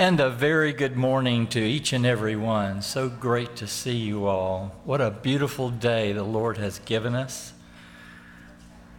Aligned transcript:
And 0.00 0.20
a 0.20 0.30
very 0.30 0.72
good 0.72 0.96
morning 0.96 1.48
to 1.48 1.58
each 1.58 1.92
and 1.92 2.06
every 2.06 2.36
one. 2.36 2.82
So 2.82 3.08
great 3.08 3.56
to 3.56 3.66
see 3.66 3.96
you 3.96 4.26
all. 4.26 4.76
What 4.84 5.00
a 5.00 5.10
beautiful 5.10 5.70
day 5.70 6.12
the 6.12 6.22
Lord 6.22 6.56
has 6.56 6.78
given 6.78 7.16
us. 7.16 7.52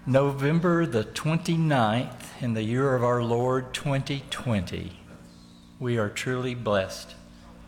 November 0.05 0.85
the 0.85 1.05
29th 1.05 2.41
in 2.41 2.53
the 2.53 2.63
year 2.63 2.95
of 2.95 3.03
our 3.05 3.23
Lord 3.23 3.73
2020. 3.73 4.91
We 5.79 5.97
are 5.97 6.09
truly 6.09 6.53
blessed 6.53 7.15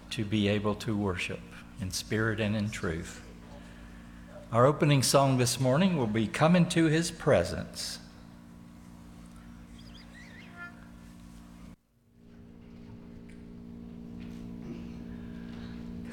to 0.09 0.25
be 0.25 0.49
able 0.49 0.75
to 0.75 0.97
worship 0.97 1.39
in 1.79 1.91
spirit 1.91 2.41
and 2.41 2.53
in 2.53 2.69
truth. 2.69 3.21
Our 4.51 4.65
opening 4.65 5.03
song 5.03 5.37
this 5.37 5.57
morning 5.57 5.95
will 5.95 6.05
be 6.05 6.27
Come 6.27 6.57
into 6.57 6.87
His 6.87 7.11
Presence. 7.11 7.99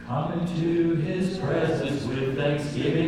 Come 0.08 0.47
into 0.58 0.96
his 0.96 1.38
presence 1.38 2.04
with 2.04 2.36
thanksgiving 2.36 3.07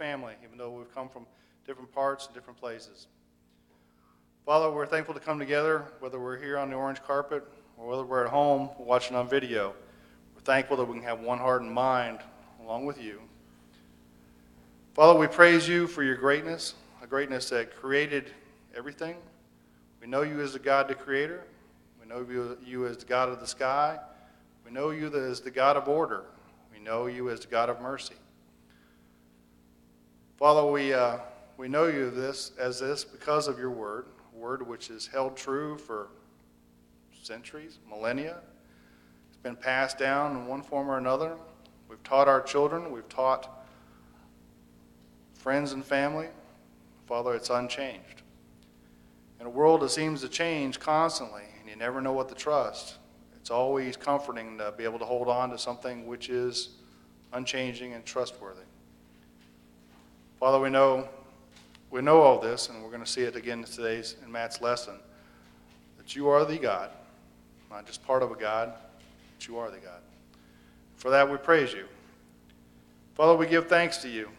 family, 0.00 0.32
even 0.42 0.56
though 0.56 0.70
we've 0.70 0.94
come 0.94 1.10
from 1.10 1.26
different 1.66 1.92
parts 1.92 2.24
and 2.24 2.34
different 2.34 2.58
places. 2.58 3.06
Father, 4.46 4.70
we're 4.70 4.86
thankful 4.86 5.12
to 5.12 5.20
come 5.20 5.38
together, 5.38 5.84
whether 5.98 6.18
we're 6.18 6.38
here 6.38 6.56
on 6.56 6.70
the 6.70 6.74
orange 6.74 7.02
carpet 7.02 7.46
or 7.76 7.86
whether 7.86 8.02
we're 8.02 8.24
at 8.24 8.30
home 8.30 8.70
watching 8.78 9.14
on 9.14 9.28
video. 9.28 9.74
We're 10.34 10.40
thankful 10.40 10.78
that 10.78 10.86
we 10.86 10.94
can 10.94 11.02
have 11.02 11.20
one 11.20 11.36
heart 11.36 11.60
and 11.60 11.70
mind 11.70 12.20
along 12.62 12.86
with 12.86 12.98
you. 12.98 13.20
Father, 14.94 15.18
we 15.18 15.26
praise 15.26 15.68
you 15.68 15.86
for 15.86 16.02
your 16.02 16.16
greatness, 16.16 16.72
a 17.02 17.06
greatness 17.06 17.50
that 17.50 17.76
created 17.76 18.30
everything. 18.74 19.16
We 20.00 20.06
know 20.06 20.22
you 20.22 20.40
as 20.40 20.54
the 20.54 20.60
God, 20.60 20.88
the 20.88 20.94
creator. 20.94 21.44
We 22.00 22.08
know 22.08 22.26
you, 22.26 22.56
you 22.64 22.86
as 22.86 22.96
the 22.96 23.04
God 23.04 23.28
of 23.28 23.38
the 23.38 23.46
sky. 23.46 23.98
We 24.64 24.70
know 24.70 24.90
you 24.90 25.14
as 25.14 25.42
the 25.42 25.50
God 25.50 25.76
of 25.76 25.88
order. 25.88 26.24
We 26.72 26.80
know 26.80 27.04
you 27.04 27.28
as 27.28 27.40
the 27.40 27.48
God 27.48 27.68
of 27.68 27.82
mercy. 27.82 28.14
Father, 30.40 30.64
we, 30.64 30.94
uh, 30.94 31.18
we 31.58 31.68
know 31.68 31.86
you 31.86 32.10
this 32.10 32.52
as 32.58 32.80
this 32.80 33.04
because 33.04 33.46
of 33.46 33.58
your 33.58 33.68
word, 33.68 34.06
word 34.32 34.66
which 34.66 34.88
is 34.88 35.06
held 35.06 35.36
true 35.36 35.76
for 35.76 36.08
centuries, 37.22 37.78
millennia. 37.86 38.38
It's 39.28 39.36
been 39.36 39.54
passed 39.54 39.98
down 39.98 40.34
in 40.34 40.46
one 40.46 40.62
form 40.62 40.90
or 40.90 40.96
another. 40.96 41.36
We've 41.90 42.02
taught 42.04 42.26
our 42.26 42.40
children, 42.40 42.90
we've 42.90 43.08
taught 43.10 43.66
friends 45.34 45.72
and 45.72 45.84
family. 45.84 46.28
Father, 47.06 47.34
it's 47.34 47.50
unchanged. 47.50 48.22
In 49.40 49.46
a 49.46 49.50
world 49.50 49.82
that 49.82 49.90
seems 49.90 50.22
to 50.22 50.28
change 50.30 50.80
constantly, 50.80 51.42
and 51.60 51.68
you 51.68 51.76
never 51.76 52.00
know 52.00 52.12
what 52.12 52.30
to 52.30 52.34
trust, 52.34 52.96
it's 53.36 53.50
always 53.50 53.94
comforting 53.94 54.56
to 54.56 54.72
be 54.72 54.84
able 54.84 55.00
to 55.00 55.04
hold 55.04 55.28
on 55.28 55.50
to 55.50 55.58
something 55.58 56.06
which 56.06 56.30
is 56.30 56.70
unchanging 57.34 57.92
and 57.92 58.06
trustworthy. 58.06 58.62
Father, 60.40 60.58
we 60.58 60.70
know 60.70 61.06
we 61.90 62.00
know 62.00 62.22
all 62.22 62.38
this, 62.38 62.70
and 62.70 62.82
we're 62.82 62.88
going 62.88 63.04
to 63.04 63.10
see 63.10 63.20
it 63.20 63.36
again 63.36 63.62
today's 63.62 64.16
in 64.24 64.32
Matt's 64.32 64.62
lesson, 64.62 64.94
that 65.98 66.16
you 66.16 66.28
are 66.28 66.46
the 66.46 66.56
God, 66.56 66.90
not 67.70 67.84
just 67.84 68.02
part 68.06 68.22
of 68.22 68.30
a 68.30 68.36
God, 68.36 68.72
but 69.36 69.46
you 69.46 69.58
are 69.58 69.70
the 69.70 69.76
God. 69.76 70.00
For 70.96 71.10
that 71.10 71.30
we 71.30 71.36
praise 71.36 71.74
you. 71.74 71.84
Father, 73.16 73.36
we 73.36 73.46
give 73.48 73.68
thanks 73.68 73.98
to 73.98 74.08
you. 74.08 74.30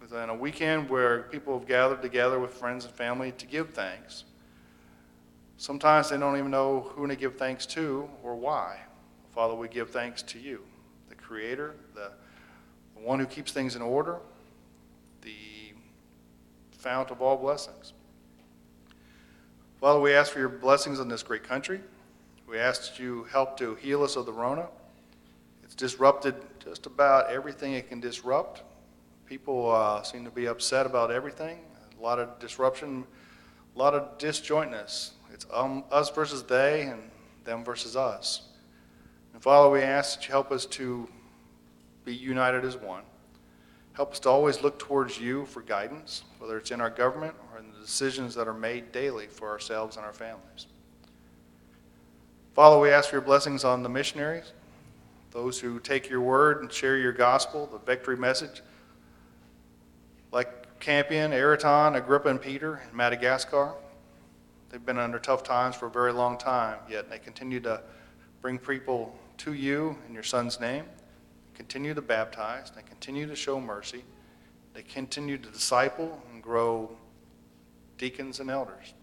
Within 0.00 0.28
a 0.28 0.34
weekend 0.34 0.88
where 0.88 1.22
people 1.22 1.58
have 1.58 1.66
gathered 1.66 2.00
together 2.00 2.38
with 2.38 2.52
friends 2.52 2.84
and 2.84 2.94
family 2.94 3.32
to 3.32 3.46
give 3.46 3.70
thanks. 3.70 4.24
Sometimes 5.56 6.10
they 6.10 6.18
don't 6.18 6.36
even 6.36 6.52
know 6.52 6.92
who 6.94 7.08
to 7.08 7.16
give 7.16 7.36
thanks 7.36 7.66
to 7.66 8.08
or 8.22 8.36
why. 8.36 8.78
Father, 9.34 9.54
we 9.54 9.66
give 9.66 9.90
thanks 9.90 10.22
to 10.22 10.38
you, 10.38 10.62
the 11.08 11.16
Creator, 11.16 11.74
the, 11.94 12.12
the 12.94 13.00
one 13.00 13.18
who 13.18 13.26
keeps 13.26 13.50
things 13.50 13.74
in 13.74 13.82
order, 13.82 14.20
fount 16.80 17.10
of 17.10 17.20
all 17.20 17.36
blessings. 17.36 17.92
Father, 19.80 20.00
we 20.00 20.14
ask 20.14 20.32
for 20.32 20.38
your 20.38 20.48
blessings 20.48 20.98
on 20.98 21.08
this 21.08 21.22
great 21.22 21.44
country. 21.44 21.80
We 22.48 22.58
ask 22.58 22.90
that 22.90 22.98
you 22.98 23.24
help 23.24 23.58
to 23.58 23.74
heal 23.76 24.02
us 24.02 24.16
of 24.16 24.26
the 24.26 24.32
Rona. 24.32 24.66
It's 25.62 25.74
disrupted 25.74 26.34
just 26.58 26.86
about 26.86 27.30
everything 27.30 27.74
it 27.74 27.88
can 27.88 28.00
disrupt. 28.00 28.62
People 29.26 29.70
uh, 29.70 30.02
seem 30.02 30.24
to 30.24 30.30
be 30.30 30.46
upset 30.46 30.86
about 30.86 31.10
everything. 31.10 31.58
A 31.98 32.02
lot 32.02 32.18
of 32.18 32.38
disruption, 32.38 33.04
a 33.76 33.78
lot 33.78 33.94
of 33.94 34.18
disjointness. 34.18 35.10
It's 35.32 35.46
um, 35.52 35.84
us 35.92 36.10
versus 36.10 36.42
they 36.44 36.82
and 36.82 37.02
them 37.44 37.62
versus 37.62 37.94
us. 37.94 38.48
And 39.34 39.42
Father, 39.42 39.70
we 39.70 39.82
ask 39.82 40.18
that 40.18 40.26
you 40.26 40.32
help 40.32 40.50
us 40.50 40.64
to 40.66 41.08
be 42.04 42.14
united 42.14 42.64
as 42.64 42.76
one. 42.76 43.02
Help 44.00 44.12
us 44.12 44.20
to 44.20 44.30
always 44.30 44.62
look 44.62 44.78
towards 44.78 45.20
you 45.20 45.44
for 45.44 45.60
guidance, 45.60 46.22
whether 46.38 46.56
it's 46.56 46.70
in 46.70 46.80
our 46.80 46.88
government 46.88 47.34
or 47.52 47.58
in 47.58 47.70
the 47.70 47.78
decisions 47.80 48.34
that 48.34 48.48
are 48.48 48.54
made 48.54 48.92
daily 48.92 49.26
for 49.26 49.50
ourselves 49.50 49.98
and 49.98 50.06
our 50.06 50.12
families. 50.14 50.68
Father, 52.54 52.80
we 52.80 52.88
ask 52.88 53.10
for 53.10 53.16
your 53.16 53.22
blessings 53.22 53.62
on 53.62 53.82
the 53.82 53.90
missionaries, 53.90 54.54
those 55.32 55.60
who 55.60 55.78
take 55.78 56.08
your 56.08 56.22
word 56.22 56.62
and 56.62 56.72
share 56.72 56.96
your 56.96 57.12
gospel, 57.12 57.68
the 57.70 57.78
victory 57.80 58.16
message, 58.16 58.62
like 60.32 60.80
Campion, 60.80 61.34
Araton, 61.34 61.94
Agrippa, 61.94 62.30
and 62.30 62.40
Peter 62.40 62.80
in 62.90 62.96
Madagascar. 62.96 63.74
They've 64.70 64.86
been 64.86 64.96
under 64.96 65.18
tough 65.18 65.42
times 65.42 65.76
for 65.76 65.88
a 65.88 65.90
very 65.90 66.14
long 66.14 66.38
time, 66.38 66.78
yet 66.88 67.10
they 67.10 67.18
continue 67.18 67.60
to 67.60 67.82
bring 68.40 68.58
people 68.58 69.14
to 69.36 69.52
you 69.52 69.98
in 70.08 70.14
your 70.14 70.22
Son's 70.22 70.58
name, 70.58 70.86
continue 71.60 71.92
to 71.92 72.00
baptize, 72.00 72.72
they 72.74 72.80
continue 72.80 73.26
to 73.26 73.36
show 73.36 73.60
mercy, 73.60 74.02
they 74.72 74.80
continue 74.80 75.36
to 75.36 75.50
disciple 75.50 76.18
and 76.32 76.42
grow 76.42 76.90
deacons 77.98 78.40
and 78.40 78.48
elders. 78.48 78.94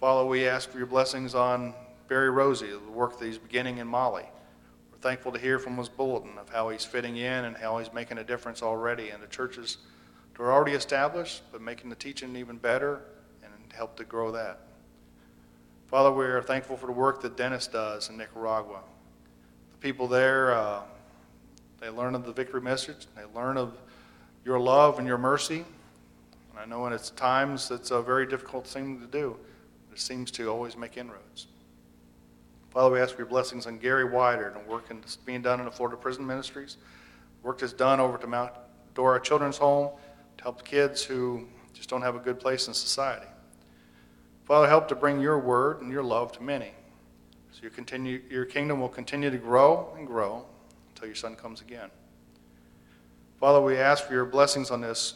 Father, 0.00 0.26
we 0.26 0.48
ask 0.48 0.68
for 0.68 0.78
your 0.78 0.88
blessings 0.88 1.36
on 1.36 1.72
Barry 2.08 2.30
Rosie, 2.30 2.66
the 2.66 2.90
work 2.90 3.20
that 3.20 3.26
he's 3.26 3.38
beginning 3.38 3.78
in 3.78 3.86
Mali. 3.86 4.24
We're 4.90 4.98
thankful 4.98 5.30
to 5.30 5.38
hear 5.38 5.60
from 5.60 5.76
his 5.76 5.88
bulletin 5.88 6.36
of 6.36 6.48
how 6.48 6.70
he's 6.70 6.84
fitting 6.84 7.16
in 7.16 7.44
and 7.44 7.56
how 7.56 7.78
he's 7.78 7.92
making 7.92 8.18
a 8.18 8.24
difference 8.24 8.60
already 8.60 9.10
in 9.10 9.20
the 9.20 9.28
churches 9.28 9.78
that 10.32 10.42
are 10.42 10.52
already 10.52 10.72
established, 10.72 11.42
but 11.52 11.60
making 11.60 11.90
the 11.90 11.96
teaching 11.96 12.34
even 12.34 12.56
better 12.56 13.02
and 13.44 13.52
help 13.72 13.96
to 13.98 14.04
grow 14.04 14.32
that. 14.32 14.62
Father, 15.86 16.10
we 16.10 16.24
are 16.24 16.42
thankful 16.42 16.76
for 16.76 16.86
the 16.86 16.92
work 16.92 17.22
that 17.22 17.36
Dennis 17.36 17.68
does 17.68 18.10
in 18.10 18.16
Nicaragua. 18.16 18.80
The 19.70 19.78
people 19.78 20.08
there, 20.08 20.52
uh, 20.52 20.80
they 21.84 21.90
learn 21.90 22.14
of 22.14 22.24
the 22.24 22.32
victory 22.32 22.62
message, 22.62 23.06
they 23.14 23.24
learn 23.38 23.58
of 23.58 23.74
your 24.42 24.58
love 24.58 24.98
and 24.98 25.06
your 25.06 25.18
mercy. 25.18 25.66
And 26.50 26.58
I 26.58 26.64
know 26.64 26.86
in 26.86 26.94
its 26.94 27.10
times 27.10 27.70
it's 27.70 27.90
a 27.90 28.00
very 28.00 28.26
difficult 28.26 28.66
thing 28.66 28.98
to 29.00 29.06
do, 29.06 29.36
but 29.90 29.98
it 29.98 30.00
seems 30.00 30.30
to 30.32 30.48
always 30.48 30.78
make 30.78 30.96
inroads. 30.96 31.46
Father, 32.70 32.94
we 32.94 33.00
ask 33.00 33.12
for 33.14 33.20
your 33.20 33.26
blessings 33.26 33.66
on 33.66 33.76
Gary 33.76 34.10
Wider 34.10 34.48
and 34.48 34.66
work 34.66 34.88
that's 34.88 35.16
being 35.16 35.42
done 35.42 35.58
in 35.58 35.66
the 35.66 35.70
Florida 35.70 35.98
Prison 35.98 36.26
Ministries. 36.26 36.78
Work 37.42 37.58
that's 37.58 37.74
done 37.74 38.00
over 38.00 38.16
to 38.16 38.26
Mount 38.26 38.52
Dora 38.94 39.20
Children's 39.20 39.58
Home 39.58 39.90
to 40.38 40.42
help 40.42 40.64
kids 40.64 41.04
who 41.04 41.46
just 41.74 41.90
don't 41.90 42.02
have 42.02 42.16
a 42.16 42.20
good 42.20 42.40
place 42.40 42.66
in 42.66 42.72
society. 42.72 43.26
Father, 44.46 44.68
help 44.68 44.88
to 44.88 44.94
bring 44.94 45.20
your 45.20 45.38
word 45.38 45.82
and 45.82 45.92
your 45.92 46.02
love 46.02 46.32
to 46.32 46.42
many. 46.42 46.72
So 47.52 47.60
your, 47.60 47.70
continue, 47.70 48.22
your 48.30 48.46
kingdom 48.46 48.80
will 48.80 48.88
continue 48.88 49.30
to 49.30 49.38
grow 49.38 49.94
and 49.98 50.06
grow 50.06 50.46
until 51.04 51.10
your 51.10 51.16
son 51.16 51.36
comes 51.36 51.60
again. 51.60 51.90
Father, 53.38 53.60
we 53.60 53.76
ask 53.76 54.04
for 54.04 54.14
your 54.14 54.24
blessings 54.24 54.70
on 54.70 54.80
this 54.80 55.14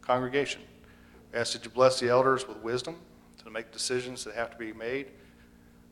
congregation. 0.00 0.62
We 1.32 1.38
ask 1.38 1.52
that 1.52 1.64
you 1.64 1.70
bless 1.70 2.00
the 2.00 2.08
elders 2.08 2.48
with 2.48 2.56
wisdom 2.58 2.96
to 3.44 3.50
make 3.50 3.70
decisions 3.70 4.24
that 4.24 4.34
have 4.34 4.50
to 4.50 4.56
be 4.56 4.72
made 4.72 5.06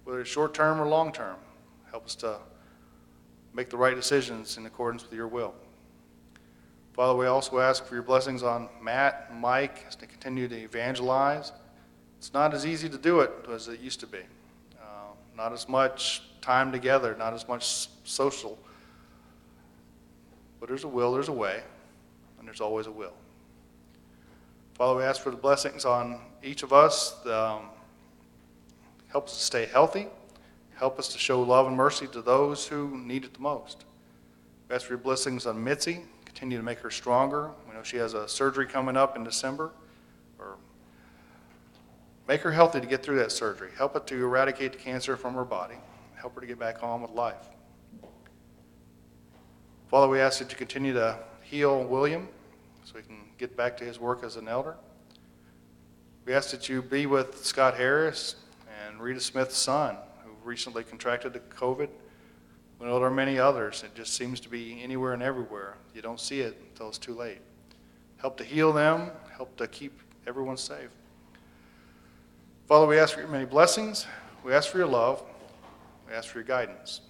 whether 0.03 0.21
it's 0.23 0.31
short 0.31 0.55
term 0.55 0.81
or 0.81 0.87
long 0.89 1.13
term. 1.13 1.37
Help 1.91 2.07
us 2.07 2.15
to 2.17 2.39
make 3.53 3.69
the 3.69 3.77
right 3.77 3.95
decisions 3.95 4.57
in 4.57 4.65
accordance 4.65 5.03
with 5.03 5.13
your 5.13 5.29
will. 5.29 5.55
Father, 6.95 7.17
we 7.17 7.27
also 7.27 7.59
ask 7.59 7.85
for 7.85 7.95
your 7.95 8.03
blessings 8.03 8.43
on 8.43 8.69
Matt 8.83 9.29
and 9.31 9.39
Mike 9.39 9.85
as 9.87 9.97
they 9.97 10.07
continue 10.07 10.49
to 10.49 10.57
evangelize. 10.57 11.53
It's 12.17 12.33
not 12.33 12.55
as 12.55 12.65
easy 12.65 12.89
to 12.89 12.99
do 12.99 13.21
it 13.21 13.31
as 13.53 13.69
it 13.69 13.81
used 13.81 14.01
to 14.01 14.07
be. 14.07 14.21
Uh, 14.81 15.13
not 15.37 15.53
as 15.53 15.69
much 15.69 16.23
time 16.41 16.73
together, 16.73 17.15
not 17.19 17.35
as 17.35 17.47
much 17.47 17.89
social. 18.05 18.59
But 20.61 20.69
there's 20.69 20.85
a 20.85 20.89
will, 20.89 21.13
there's 21.13 21.29
a 21.29 21.33
way, 21.33 21.63
and 22.39 22.47
there's 22.47 22.61
always 22.61 22.87
a 22.87 22.93
will. 22.93 23.15
Father, 24.75 24.99
we 24.99 25.05
ask 25.05 25.23
for 25.23 25.31
the 25.31 25.37
blessings 25.37 25.85
on 25.85 26.21
each 26.43 26.63
of 26.63 26.73
us. 26.73 27.25
Um, 27.27 27.71
Help 29.09 29.27
us 29.27 29.39
to 29.39 29.45
stay 29.45 29.67
healthy. 29.67 30.07
Help 30.75 30.99
us 30.99 31.09
to 31.09 31.19
show 31.19 31.43
love 31.43 31.67
and 31.67 31.77
mercy 31.77 32.07
to 32.09 32.23
those 32.23 32.67
who 32.67 32.97
need 32.99 33.25
it 33.25 33.35
the 33.35 33.41
most. 33.41 33.85
We 34.69 34.75
ask 34.75 34.87
for 34.87 34.93
your 34.93 34.99
blessings 34.99 35.47
on 35.47 35.63
Mitzi. 35.63 36.03
Continue 36.25 36.59
to 36.59 36.63
make 36.63 36.79
her 36.81 36.91
stronger. 36.91 37.51
We 37.67 37.75
know 37.75 37.83
she 37.83 37.97
has 37.97 38.15
a 38.15 38.29
surgery 38.29 38.67
coming 38.67 38.97
up 38.97 39.17
in 39.17 39.25
December. 39.25 39.73
Or 40.39 40.57
make 42.29 42.43
her 42.43 42.53
healthy 42.53 42.81
to 42.81 42.87
get 42.87 43.03
through 43.03 43.19
that 43.19 43.33
surgery. 43.33 43.71
Help 43.77 43.97
it 43.97 44.07
to 44.09 44.15
eradicate 44.23 44.73
the 44.73 44.79
cancer 44.79 45.17
from 45.17 45.35
her 45.35 45.45
body. 45.45 45.77
Help 46.15 46.35
her 46.35 46.41
to 46.43 46.47
get 46.47 46.59
back 46.59 46.83
on 46.83 47.01
with 47.01 47.13
life. 47.13 47.49
Father, 49.89 50.09
we 50.09 50.21
ask 50.21 50.39
that 50.39 50.51
you 50.51 50.57
continue 50.57 50.93
to 50.93 51.19
heal 51.43 51.83
William 51.85 52.29
so 52.85 52.97
he 52.97 53.03
can 53.03 53.17
get 53.39 53.57
back 53.57 53.77
to 53.79 53.85
his 53.85 53.99
work 53.99 54.23
as 54.23 54.37
an 54.37 54.47
elder. 54.47 54.77
We 56.27 56.35
ask 56.35 56.51
that 56.51 56.69
you 56.69 56.83
be 56.83 57.07
with 57.07 57.43
Scott 57.45 57.75
Harris, 57.75 58.37
and 58.87 59.01
Rita 59.01 59.21
Smith's 59.21 59.57
son, 59.57 59.97
who 60.25 60.31
recently 60.45 60.85
contracted 60.85 61.33
the 61.33 61.41
COVID. 61.41 61.89
We 62.79 62.87
know 62.87 62.99
there 62.99 63.09
are 63.09 63.11
many 63.11 63.39
others. 63.39 63.83
It 63.83 63.95
just 63.95 64.15
seems 64.15 64.41
to 64.41 64.49
be 64.49 64.83
anywhere 64.83 65.15
and 65.15 65.23
everywhere. 65.23 65.77
You 65.95 66.03
don't 66.03 66.21
see 66.21 66.41
it 66.41 66.61
until 66.71 66.89
it's 66.89 66.99
too 66.99 67.15
late. 67.15 67.41
Help 68.19 68.37
to 68.39 68.45
heal 68.45 68.73
them, 68.73 69.11
help 69.37 69.57
to 69.57 69.67
keep 69.67 69.99
everyone 70.27 70.57
safe. 70.57 70.91
Father, 72.67 72.87
we 72.87 72.99
ask 72.99 73.15
for 73.15 73.21
your 73.21 73.29
many 73.31 73.47
blessings. 73.47 74.07
We 74.45 74.53
ask 74.53 74.69
for 74.69 74.79
your 74.79 74.87
love. 74.87 75.23
We 76.07 76.15
ask 76.15 76.29
for 76.29 76.39
your 76.39 76.47
guidance. 76.47 77.01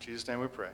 In 0.00 0.06
Jesus' 0.06 0.26
name 0.26 0.40
we 0.40 0.48
pray. 0.48 0.70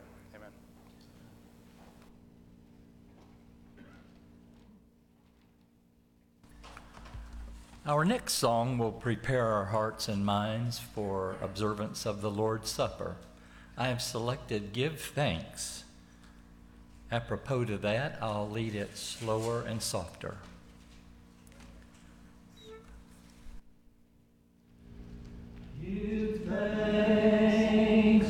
Our 7.87 8.07
next 8.07 8.33
song 8.35 8.79
will 8.79 8.93
prepare 8.93 9.47
our 9.47 9.67
hearts 9.67 10.09
and 10.09 10.25
minds 10.25 10.79
for 10.79 11.37
observance 11.43 12.07
of 12.07 12.23
the 12.23 12.31
Lord's 12.31 12.71
Supper. 12.71 13.17
I 13.76 13.88
have 13.88 14.00
selected 14.00 14.73
Give 14.73 14.99
Thanks. 14.99 15.85
Apropos 17.12 17.67
to 17.67 17.76
that, 17.76 18.17
I'll 18.23 18.49
lead 18.49 18.75
it 18.75 18.97
slower 18.97 19.61
and 19.69 19.83
softer. 19.83 20.37
Give 25.83 26.41
thanks 26.49 28.24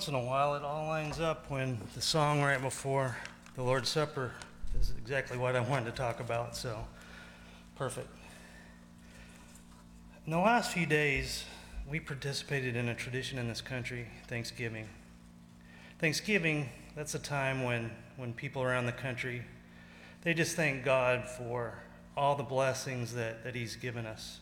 once 0.00 0.08
in 0.08 0.14
a 0.14 0.18
while 0.18 0.54
it 0.54 0.62
all 0.62 0.86
lines 0.86 1.20
up 1.20 1.50
when 1.50 1.78
the 1.94 2.00
song 2.00 2.40
right 2.40 2.62
before 2.62 3.14
the 3.54 3.62
Lord's 3.62 3.90
Supper 3.90 4.32
is 4.80 4.94
exactly 4.96 5.36
what 5.36 5.54
I 5.54 5.60
wanted 5.60 5.90
to 5.90 5.92
talk 5.92 6.20
about, 6.20 6.56
so 6.56 6.86
perfect. 7.76 8.08
In 10.24 10.32
the 10.32 10.38
last 10.38 10.72
few 10.72 10.86
days, 10.86 11.44
we 11.86 12.00
participated 12.00 12.76
in 12.76 12.88
a 12.88 12.94
tradition 12.94 13.38
in 13.38 13.46
this 13.46 13.60
country, 13.60 14.06
Thanksgiving. 14.26 14.88
Thanksgiving, 15.98 16.70
that's 16.96 17.14
a 17.14 17.18
time 17.18 17.62
when, 17.62 17.90
when 18.16 18.32
people 18.32 18.62
around 18.62 18.86
the 18.86 18.92
country, 18.92 19.42
they 20.22 20.32
just 20.32 20.56
thank 20.56 20.82
God 20.82 21.28
for 21.28 21.74
all 22.16 22.36
the 22.36 22.42
blessings 22.42 23.12
that, 23.12 23.44
that 23.44 23.54
He's 23.54 23.76
given 23.76 24.06
us. 24.06 24.38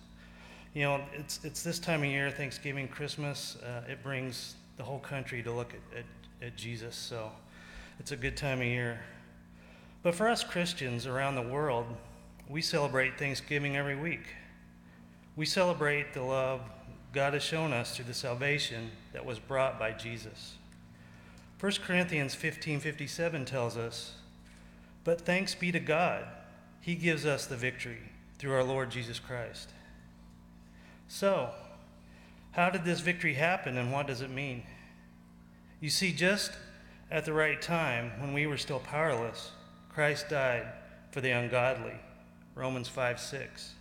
You 0.73 0.83
know, 0.83 1.01
it's, 1.15 1.41
it's 1.43 1.65
this 1.65 1.81
time 1.81 2.05
of 2.05 2.09
year, 2.11 2.31
Thanksgiving, 2.31 2.87
Christmas, 2.87 3.57
uh, 3.57 3.83
it 3.91 4.05
brings 4.05 4.55
the 4.79 4.85
whole 4.85 5.01
country 5.01 5.43
to 5.43 5.53
look 5.53 5.75
at, 5.75 5.99
at, 5.99 6.47
at 6.47 6.57
Jesus. 6.57 6.97
So 6.97 7.31
it's 8.01 8.13
a 8.13 8.17
good 8.17 8.37
time 8.37 8.61
of 8.61 8.67
year. 8.67 9.01
But 10.03 10.15
for 10.15 10.29
us 10.29 10.43
Christians 10.43 11.07
around 11.07 11.35
the 11.35 11.43
world, 11.43 11.87
we 12.49 12.63
celebrate 12.63 13.19
Thanksgiving 13.19 13.77
every 13.77 13.97
week. 13.97 14.25
We 15.37 15.45
celebrate 15.45 16.15
the 16.15 16.23
love 16.23 16.63
God 17.13 17.35
has 17.35 17.43
shown 17.43 17.73
us 17.73 17.97
through 17.97 18.05
the 18.07 18.15
salvation 18.15 18.91
that 19.13 19.25
was 19.25 19.39
brought 19.39 19.79
by 19.79 19.93
Jesus. 19.93 20.55
1 21.59 21.83
Corinthians 21.83 22.35
15:57 22.35 23.45
tells 23.45 23.77
us, 23.77 24.15
"But 25.05 25.23
thanks 25.23 25.55
be 25.55 25.73
to 25.73 25.81
God, 25.81 26.27
he 26.81 26.95
gives 26.95 27.27
us 27.27 27.47
the 27.47 27.57
victory 27.57 28.13
through 28.39 28.55
our 28.55 28.63
Lord 28.63 28.91
Jesus 28.91 29.19
Christ." 29.19 29.73
So, 31.09 31.53
how 32.53 32.71
did 32.71 32.85
this 32.85 33.01
victory 33.01 33.35
happen 33.35 33.77
and 33.77 33.93
what 33.93 34.07
does 34.07 34.21
it 34.21 34.31
mean? 34.31 34.63
You 35.81 35.91
see, 35.91 36.13
just 36.13 36.53
at 37.11 37.25
the 37.25 37.33
right 37.33 37.61
time, 37.61 38.13
when 38.21 38.33
we 38.33 38.47
were 38.47 38.57
still 38.57 38.81
powerless, 38.81 39.53
Christ 39.89 40.29
died 40.29 40.67
for 41.11 41.21
the 41.21 41.31
ungodly. 41.31 41.95
Romans 42.55 42.89
5 42.89 43.21
6. 43.21 43.75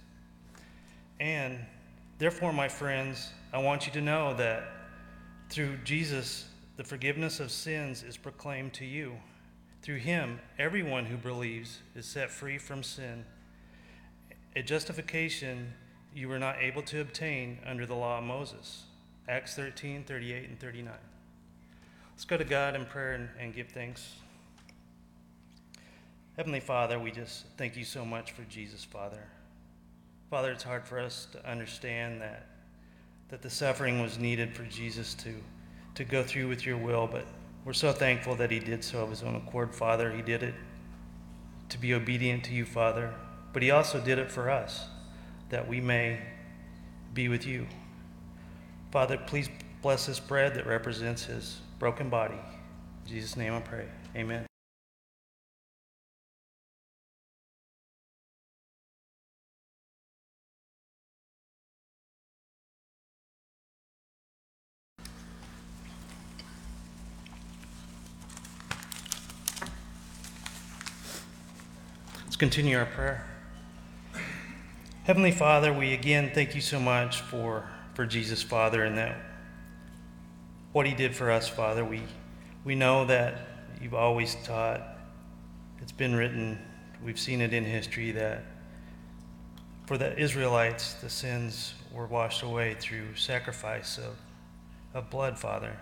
And 1.19 1.59
therefore, 2.19 2.53
my 2.53 2.67
friends, 2.67 3.31
I 3.51 3.57
want 3.59 3.87
you 3.87 3.93
to 3.93 4.01
know 4.01 4.35
that 4.35 4.63
through 5.49 5.77
Jesus, 5.83 6.45
the 6.75 6.83
forgiveness 6.83 7.39
of 7.39 7.51
sins 7.51 8.03
is 8.03 8.17
proclaimed 8.17 8.73
to 8.73 8.85
you. 8.85 9.17
Through 9.81 9.97
him, 9.97 10.39
everyone 10.59 11.05
who 11.05 11.17
believes 11.17 11.79
is 11.95 12.05
set 12.05 12.29
free 12.29 12.57
from 12.57 12.83
sin. 12.83 13.25
A 14.55 14.61
justification 14.61 15.73
you 16.17 16.27
were 16.27 16.39
not 16.39 16.55
able 16.59 16.81
to 16.81 16.99
obtain 16.99 17.59
under 17.63 17.85
the 17.85 17.93
law 17.93 18.17
of 18.17 18.23
Moses. 18.23 18.85
Acts 19.29 19.53
13, 19.53 20.03
38, 20.03 20.49
and 20.49 20.59
39. 20.59 20.91
Let's 22.11 22.25
go 22.25 22.37
to 22.37 22.43
God 22.43 22.75
in 22.75 22.85
prayer 22.85 23.13
and, 23.13 23.29
and 23.39 23.53
give 23.53 23.69
thanks. 23.69 24.15
Heavenly 26.35 26.59
Father, 26.59 26.97
we 26.97 27.11
just 27.11 27.45
thank 27.55 27.77
you 27.77 27.83
so 27.83 28.03
much 28.03 28.31
for 28.31 28.41
Jesus, 28.45 28.83
Father. 28.83 29.21
Father, 30.31 30.51
it's 30.51 30.63
hard 30.63 30.87
for 30.87 30.99
us 30.99 31.27
to 31.33 31.49
understand 31.49 32.19
that, 32.19 32.47
that 33.29 33.43
the 33.43 33.49
suffering 33.51 34.01
was 34.01 34.17
needed 34.17 34.55
for 34.55 34.63
Jesus 34.63 35.13
to, 35.13 35.35
to 35.93 36.03
go 36.03 36.23
through 36.23 36.47
with 36.47 36.65
your 36.65 36.77
will, 36.77 37.05
but 37.05 37.27
we're 37.63 37.73
so 37.73 37.91
thankful 37.91 38.33
that 38.37 38.49
he 38.49 38.57
did 38.57 38.83
so 38.83 39.03
of 39.03 39.11
his 39.11 39.21
own 39.21 39.35
accord, 39.35 39.75
Father. 39.75 40.11
He 40.11 40.23
did 40.23 40.41
it 40.41 40.55
to 41.69 41.77
be 41.77 41.93
obedient 41.93 42.43
to 42.45 42.53
you, 42.53 42.65
Father, 42.65 43.13
but 43.53 43.61
he 43.61 43.69
also 43.69 44.01
did 44.01 44.17
it 44.17 44.31
for 44.31 44.49
us 44.49 44.87
that 45.49 45.67
we 45.67 45.81
may 45.81 46.19
be 47.13 47.29
with 47.29 47.45
you. 47.45 47.65
Father, 48.91 49.17
please 49.17 49.49
bless 49.81 50.05
this 50.05 50.19
bread 50.19 50.53
that 50.55 50.65
represents 50.65 51.25
his 51.25 51.59
broken 51.79 52.09
body. 52.09 52.35
In 52.35 53.09
Jesus' 53.09 53.37
name 53.37 53.53
I 53.53 53.59
pray. 53.59 53.85
Amen. 54.15 54.45
Let's 72.25 72.35
continue 72.35 72.77
our 72.77 72.85
prayer. 72.85 73.36
Heavenly 75.07 75.31
Father, 75.31 75.71
we 75.71 75.93
again 75.93 76.31
thank 76.33 76.53
you 76.53 76.59
so 76.59 76.81
much 76.81 77.21
for, 77.21 77.63
for 77.93 78.05
Jesus, 78.05 78.43
Father, 78.43 78.83
and 78.83 78.97
that 78.97 79.15
what 80.73 80.85
he 80.85 80.93
did 80.93 81.15
for 81.15 81.31
us, 81.31 81.47
Father. 81.47 81.85
We, 81.85 82.01
we 82.65 82.75
know 82.75 83.05
that 83.05 83.37
you've 83.81 83.93
always 83.93 84.35
taught, 84.43 84.81
it's 85.81 85.93
been 85.93 86.13
written, 86.13 86.59
we've 87.01 87.17
seen 87.17 87.39
it 87.39 87.53
in 87.53 87.63
history, 87.63 88.11
that 88.11 88.43
for 89.85 89.97
the 89.97 90.13
Israelites, 90.19 90.95
the 90.95 91.09
sins 91.09 91.73
were 91.93 92.07
washed 92.07 92.43
away 92.43 92.75
through 92.77 93.15
sacrifice 93.15 93.97
of, 93.97 94.17
of 94.93 95.09
blood, 95.09 95.39
Father. 95.39 95.77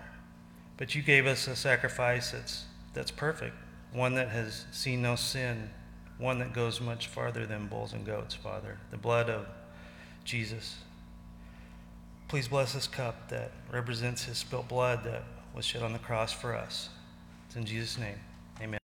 But 0.77 0.93
you 0.93 1.01
gave 1.01 1.25
us 1.25 1.47
a 1.47 1.55
sacrifice 1.55 2.29
that's, 2.29 2.65
that's 2.93 3.09
perfect, 3.09 3.55
one 3.91 4.13
that 4.13 4.29
has 4.29 4.65
seen 4.71 5.01
no 5.01 5.15
sin, 5.15 5.71
one 6.17 6.39
that 6.39 6.53
goes 6.53 6.79
much 6.79 7.07
farther 7.07 7.45
than 7.45 7.67
bulls 7.67 7.93
and 7.93 8.05
goats, 8.05 8.33
Father, 8.33 8.77
the 8.91 8.97
blood 8.97 9.29
of 9.29 9.45
Jesus. 10.23 10.77
Please 12.27 12.47
bless 12.47 12.73
this 12.73 12.87
cup 12.87 13.29
that 13.29 13.51
represents 13.71 14.23
his 14.23 14.37
spilt 14.37 14.67
blood 14.67 15.03
that 15.03 15.23
was 15.53 15.65
shed 15.65 15.83
on 15.83 15.93
the 15.93 15.99
cross 15.99 16.31
for 16.31 16.55
us. 16.55 16.89
It's 17.47 17.55
in 17.55 17.65
Jesus' 17.65 17.97
name. 17.97 18.19
Amen. 18.61 18.79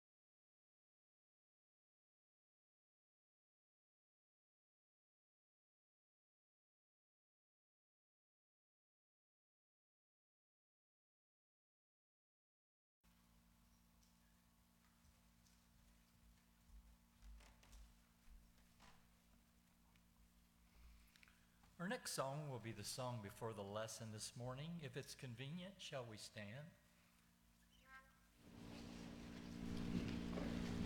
Our 21.82 21.88
next 22.02 22.16
song 22.16 22.40
will 22.50 22.62
be 22.64 22.72
the 22.72 22.84
song 22.84 23.20
before 23.22 23.54
the 23.54 23.62
lesson 23.62 24.08
this 24.12 24.32
morning. 24.36 24.66
If 24.82 24.98
it's 24.98 25.14
convenient, 25.14 25.74
shall 25.78 26.04
we 26.10 26.18
stand? 26.18 26.48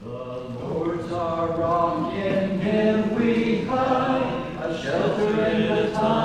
The 0.04 0.10
Lord's 0.10 1.10
our 1.14 1.58
rock, 1.58 2.14
in 2.14 2.60
Him 2.60 3.16
we 3.16 3.62
hide, 3.64 4.58
a 4.62 4.82
shelter 4.82 5.46
in 5.46 5.68
the 5.70 5.92
time 5.94 6.25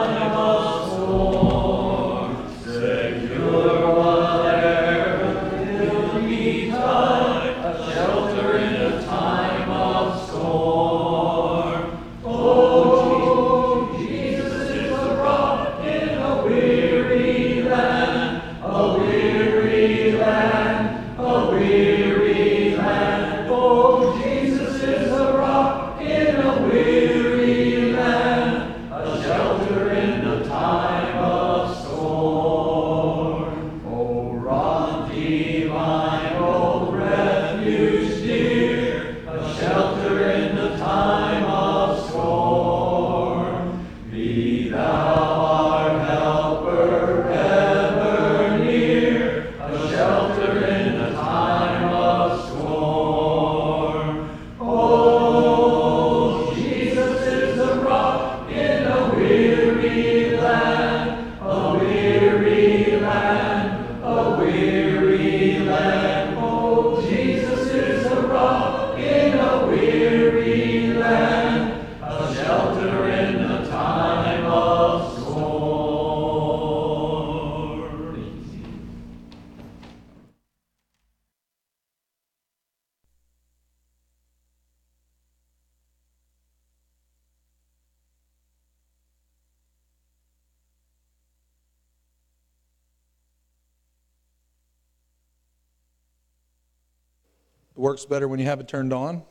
have 98.50 98.58
it 98.58 98.66
turned 98.66 98.92
on. 98.92 99.22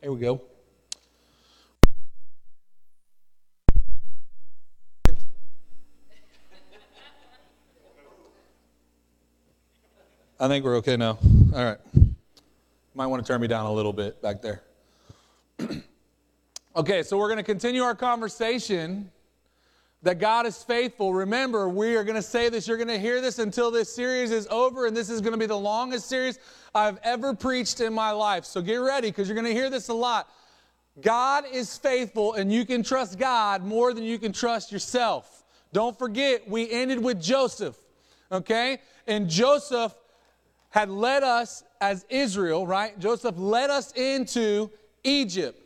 There 0.00 0.12
we 0.12 0.20
go. 0.20 0.40
I 10.40 10.46
think 10.46 10.64
we're 10.64 10.76
okay 10.76 10.96
now. 10.96 11.18
All 11.52 11.64
right. 11.64 11.78
Might 12.94 13.06
want 13.06 13.26
to 13.26 13.26
turn 13.26 13.40
me 13.40 13.48
down 13.48 13.66
a 13.66 13.72
little 13.72 13.92
bit 13.92 14.22
back 14.22 14.40
there. 14.40 14.62
okay, 16.76 17.02
so 17.02 17.18
we're 17.18 17.26
going 17.26 17.38
to 17.38 17.42
continue 17.42 17.82
our 17.82 17.96
conversation 17.96 19.10
that 20.02 20.18
God 20.20 20.46
is 20.46 20.62
faithful. 20.62 21.12
Remember, 21.12 21.68
we 21.68 21.96
are 21.96 22.04
going 22.04 22.16
to 22.16 22.22
say 22.22 22.48
this, 22.48 22.68
you're 22.68 22.76
going 22.76 22.88
to 22.88 22.98
hear 22.98 23.20
this 23.20 23.38
until 23.38 23.70
this 23.70 23.92
series 23.92 24.30
is 24.30 24.46
over, 24.48 24.86
and 24.86 24.96
this 24.96 25.10
is 25.10 25.20
going 25.20 25.32
to 25.32 25.38
be 25.38 25.46
the 25.46 25.58
longest 25.58 26.08
series 26.08 26.38
I've 26.74 26.98
ever 27.02 27.34
preached 27.34 27.80
in 27.80 27.92
my 27.92 28.12
life. 28.12 28.44
So 28.44 28.62
get 28.62 28.76
ready 28.76 29.08
because 29.08 29.28
you're 29.28 29.34
going 29.34 29.46
to 29.46 29.52
hear 29.52 29.70
this 29.70 29.88
a 29.88 29.94
lot. 29.94 30.28
God 31.00 31.44
is 31.50 31.76
faithful, 31.76 32.34
and 32.34 32.52
you 32.52 32.64
can 32.64 32.82
trust 32.82 33.18
God 33.18 33.64
more 33.64 33.92
than 33.92 34.04
you 34.04 34.18
can 34.18 34.32
trust 34.32 34.70
yourself. 34.70 35.44
Don't 35.72 35.98
forget, 35.98 36.48
we 36.48 36.70
ended 36.70 37.02
with 37.02 37.20
Joseph, 37.20 37.76
okay? 38.30 38.78
And 39.06 39.28
Joseph 39.28 39.94
had 40.70 40.90
led 40.90 41.22
us 41.22 41.64
as 41.80 42.06
Israel, 42.08 42.66
right? 42.66 42.98
Joseph 42.98 43.36
led 43.36 43.70
us 43.70 43.92
into 43.92 44.70
Egypt. 45.02 45.60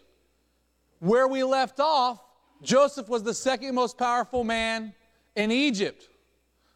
Where 1.01 1.27
we 1.27 1.43
left 1.43 1.81
off, 1.81 2.21
Joseph 2.63 3.09
was 3.09 3.23
the 3.23 3.35
second 3.35 3.75
most 3.75 3.99
powerful 3.99 4.45
man 4.45 4.95
in 5.37 5.51
Egypt. 5.51 6.09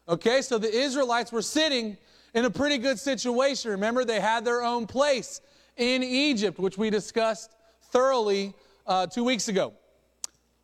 Okay, 0.09 0.41
so 0.41 0.57
the 0.57 0.73
Israelites 0.73 1.31
were 1.31 1.41
sitting 1.41 1.97
in 2.33 2.45
a 2.45 2.49
pretty 2.49 2.77
good 2.77 2.99
situation. 2.99 3.71
Remember, 3.71 4.05
they 4.05 4.19
had 4.19 4.45
their 4.45 4.63
own 4.63 4.85
place 4.85 5.41
in 5.77 6.03
Egypt, 6.03 6.59
which 6.59 6.77
we 6.77 6.89
discussed 6.89 7.55
thoroughly 7.81 8.53
uh, 8.85 9.07
two 9.07 9.23
weeks 9.23 9.47
ago. 9.47 9.73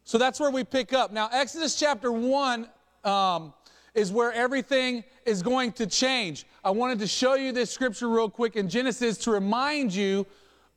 So 0.03 0.17
that's 0.17 0.39
where 0.39 0.51
we 0.51 0.63
pick 0.63 0.93
up. 0.93 1.11
Now, 1.11 1.29
Exodus 1.31 1.79
chapter 1.79 2.11
1 2.11 2.67
um, 3.03 3.53
is 3.93 4.11
where 4.11 4.33
everything 4.33 5.03
is 5.25 5.41
going 5.41 5.71
to 5.73 5.87
change. 5.87 6.45
I 6.63 6.71
wanted 6.71 6.99
to 6.99 7.07
show 7.07 7.35
you 7.35 7.51
this 7.51 7.71
scripture 7.71 8.09
real 8.09 8.29
quick 8.29 8.55
in 8.55 8.67
Genesis 8.67 9.17
to 9.19 9.31
remind 9.31 9.93
you 9.93 10.25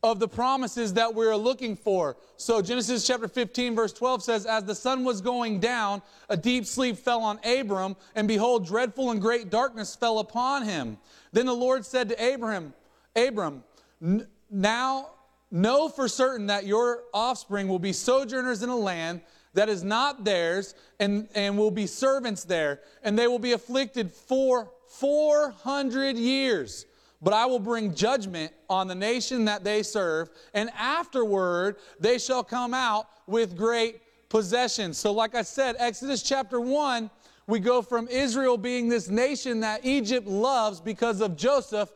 of 0.02 0.20
the 0.20 0.28
promises 0.28 0.94
that 0.94 1.14
we're 1.14 1.36
looking 1.36 1.76
for. 1.76 2.16
So 2.36 2.62
Genesis 2.62 3.06
chapter 3.06 3.28
15 3.28 3.74
verse 3.74 3.92
12 3.92 4.22
says, 4.22 4.46
As 4.46 4.64
the 4.64 4.74
sun 4.74 5.04
was 5.04 5.20
going 5.20 5.58
down, 5.58 6.02
a 6.28 6.36
deep 6.36 6.66
sleep 6.66 6.96
fell 6.96 7.22
on 7.22 7.40
Abram, 7.44 7.96
and 8.14 8.28
behold, 8.28 8.66
dreadful 8.66 9.10
and 9.10 9.20
great 9.20 9.50
darkness 9.50 9.96
fell 9.96 10.18
upon 10.18 10.64
him. 10.64 10.98
Then 11.32 11.46
the 11.46 11.54
Lord 11.54 11.84
said 11.84 12.08
to 12.10 12.22
Abraham, 12.22 12.74
Abram, 13.14 13.64
now 14.50 15.10
know 15.50 15.88
for 15.88 16.08
certain 16.08 16.46
that 16.48 16.66
your 16.66 17.02
offspring 17.14 17.68
will 17.68 17.78
be 17.78 17.92
sojourners 17.92 18.62
in 18.62 18.68
a 18.68 18.76
land 18.76 19.22
that 19.54 19.68
is 19.68 19.82
not 19.82 20.24
theirs 20.24 20.74
and, 21.00 21.28
and 21.34 21.56
will 21.56 21.70
be 21.70 21.86
servants 21.86 22.44
there, 22.44 22.80
and 23.02 23.18
they 23.18 23.26
will 23.26 23.38
be 23.38 23.52
afflicted 23.52 24.12
for 24.12 24.70
400 24.88 26.16
years. 26.16 26.86
But 27.22 27.32
I 27.32 27.46
will 27.46 27.58
bring 27.58 27.94
judgment 27.94 28.52
on 28.68 28.88
the 28.88 28.94
nation 28.94 29.46
that 29.46 29.64
they 29.64 29.82
serve, 29.82 30.30
and 30.52 30.70
afterward 30.76 31.76
they 31.98 32.18
shall 32.18 32.44
come 32.44 32.74
out 32.74 33.08
with 33.26 33.56
great 33.56 34.00
possessions. 34.28 34.98
So, 34.98 35.12
like 35.12 35.34
I 35.34 35.42
said, 35.42 35.76
Exodus 35.78 36.22
chapter 36.22 36.60
1, 36.60 37.10
we 37.46 37.60
go 37.60 37.80
from 37.80 38.08
Israel 38.08 38.58
being 38.58 38.88
this 38.88 39.08
nation 39.08 39.60
that 39.60 39.84
Egypt 39.84 40.26
loves 40.26 40.80
because 40.80 41.20
of 41.20 41.36
Joseph 41.36 41.90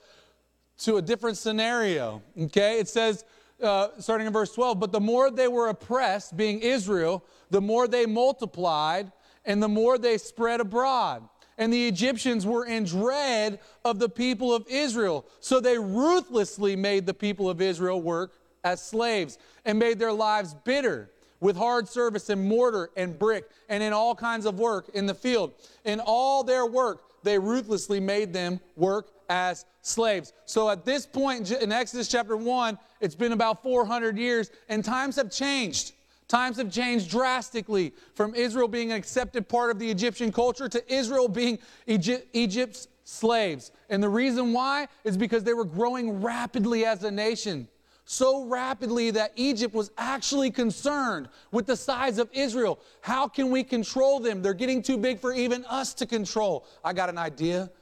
to 0.79 0.97
a 0.97 1.03
different 1.03 1.37
scenario. 1.37 2.23
Okay? 2.41 2.79
It 2.79 2.89
says, 2.89 3.25
uh, 3.63 3.89
starting 3.99 4.27
in 4.27 4.33
verse 4.33 4.55
12, 4.55 4.81
but 4.81 4.93
the 4.93 5.01
more 5.01 5.31
they 5.31 5.49
were 5.49 5.69
oppressed, 5.69 6.37
being 6.37 6.61
Israel, 6.61 7.25
the 7.51 7.61
more 7.61 7.87
they 7.87 8.07
multiplied, 8.07 9.13
and 9.45 9.63
the 9.63 9.69
more 9.69 9.99
they 9.99 10.17
spread 10.17 10.61
abroad 10.61 11.29
and 11.61 11.71
the 11.71 11.87
Egyptians 11.87 12.47
were 12.47 12.65
in 12.65 12.85
dread 12.85 13.61
of 13.85 13.99
the 13.99 14.09
people 14.09 14.53
of 14.53 14.67
Israel. 14.67 15.27
So 15.41 15.61
they 15.61 15.79
ruthlessly 15.79 16.75
made 16.75 17.05
the 17.05 17.15
people 17.15 17.51
of 17.51 17.61
Israel 17.61 18.01
work 18.01 18.33
as 18.65 18.83
slaves 18.83 19.39
and 19.67 19.79
made 19.79 19.99
their 19.99 20.13
lives 20.13 20.55
bitter 20.65 21.11
with 21.39 21.57
hard 21.57 21.87
service 21.87 22.31
in 22.31 22.49
mortar 22.49 22.91
and 22.97 23.19
brick 23.19 23.49
and 23.69 23.83
in 23.83 23.93
all 23.93 24.15
kinds 24.15 24.47
of 24.47 24.59
work 24.59 24.89
in 24.95 25.05
the 25.05 25.15
field. 25.15 25.53
In 25.85 26.01
all 26.01 26.43
their 26.43 26.65
work, 26.65 27.03
they 27.23 27.39
ruthlessly 27.39 28.01
made 28.01 28.33
them 28.33 28.59
work 28.77 29.11
as 29.29 29.67
slaves. 29.83 30.33
So 30.47 30.71
at 30.71 30.87
this 30.87 31.05
point 31.05 31.51
in 31.51 31.73
Exodus 31.73 32.09
chapter 32.09 32.39
1, 32.39 32.79
it's 33.03 33.15
been 33.15 33.33
about 33.33 33.63
400 33.63 34.17
years, 34.17 34.51
and 34.71 34.83
times 34.83 35.17
have 35.17 35.31
changed. 35.31 35.93
Times 36.31 36.59
have 36.59 36.71
changed 36.71 37.11
drastically 37.11 37.93
from 38.15 38.37
Israel 38.37 38.69
being 38.69 38.93
an 38.93 38.97
accepted 38.97 39.49
part 39.49 39.73
of 39.73 39.81
the 39.81 39.91
Egyptian 39.91 40.31
culture 40.31 40.69
to 40.69 40.95
Israel 40.95 41.27
being 41.27 41.59
Egypt, 41.89 42.25
Egypt's 42.33 42.87
slaves. 43.03 43.73
And 43.89 44.01
the 44.01 44.09
reason 44.09 44.53
why 44.53 44.87
is 45.03 45.17
because 45.17 45.43
they 45.43 45.55
were 45.55 45.65
growing 45.65 46.23
rapidly 46.23 46.85
as 46.85 47.03
a 47.03 47.11
nation. 47.11 47.67
So 48.05 48.45
rapidly 48.45 49.11
that 49.11 49.33
Egypt 49.35 49.75
was 49.75 49.91
actually 49.99 50.53
concerned 50.53 51.29
with 51.51 51.67
the 51.67 51.77
size 51.77 52.19
of 52.19 52.31
Israel. 52.33 52.79
How 53.01 53.27
can 53.27 53.51
we 53.51 53.65
control 53.65 54.21
them? 54.21 54.41
They're 54.41 54.55
getting 54.55 54.83
too 54.85 54.99
big 54.99 55.19
for 55.19 55.35
even 55.35 55.65
us 55.65 55.95
to 55.95 56.07
control. 56.07 56.65
I 56.85 56.93
got 56.93 57.09
an 57.09 57.19
idea. 57.19 57.73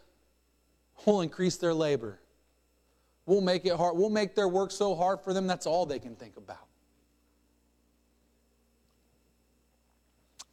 We'll 1.05 1.21
increase 1.21 1.59
their 1.59 1.75
labor. 1.75 2.19
We'll 3.27 3.43
make 3.43 3.67
it 3.67 3.77
hard. 3.77 3.99
We'll 3.99 4.09
make 4.09 4.35
their 4.35 4.49
work 4.49 4.71
so 4.71 4.95
hard 4.95 5.21
for 5.21 5.35
them, 5.35 5.47
that's 5.47 5.67
all 5.67 5.85
they 5.85 5.99
can 5.99 6.17
think 6.17 6.39
about. 6.39 6.68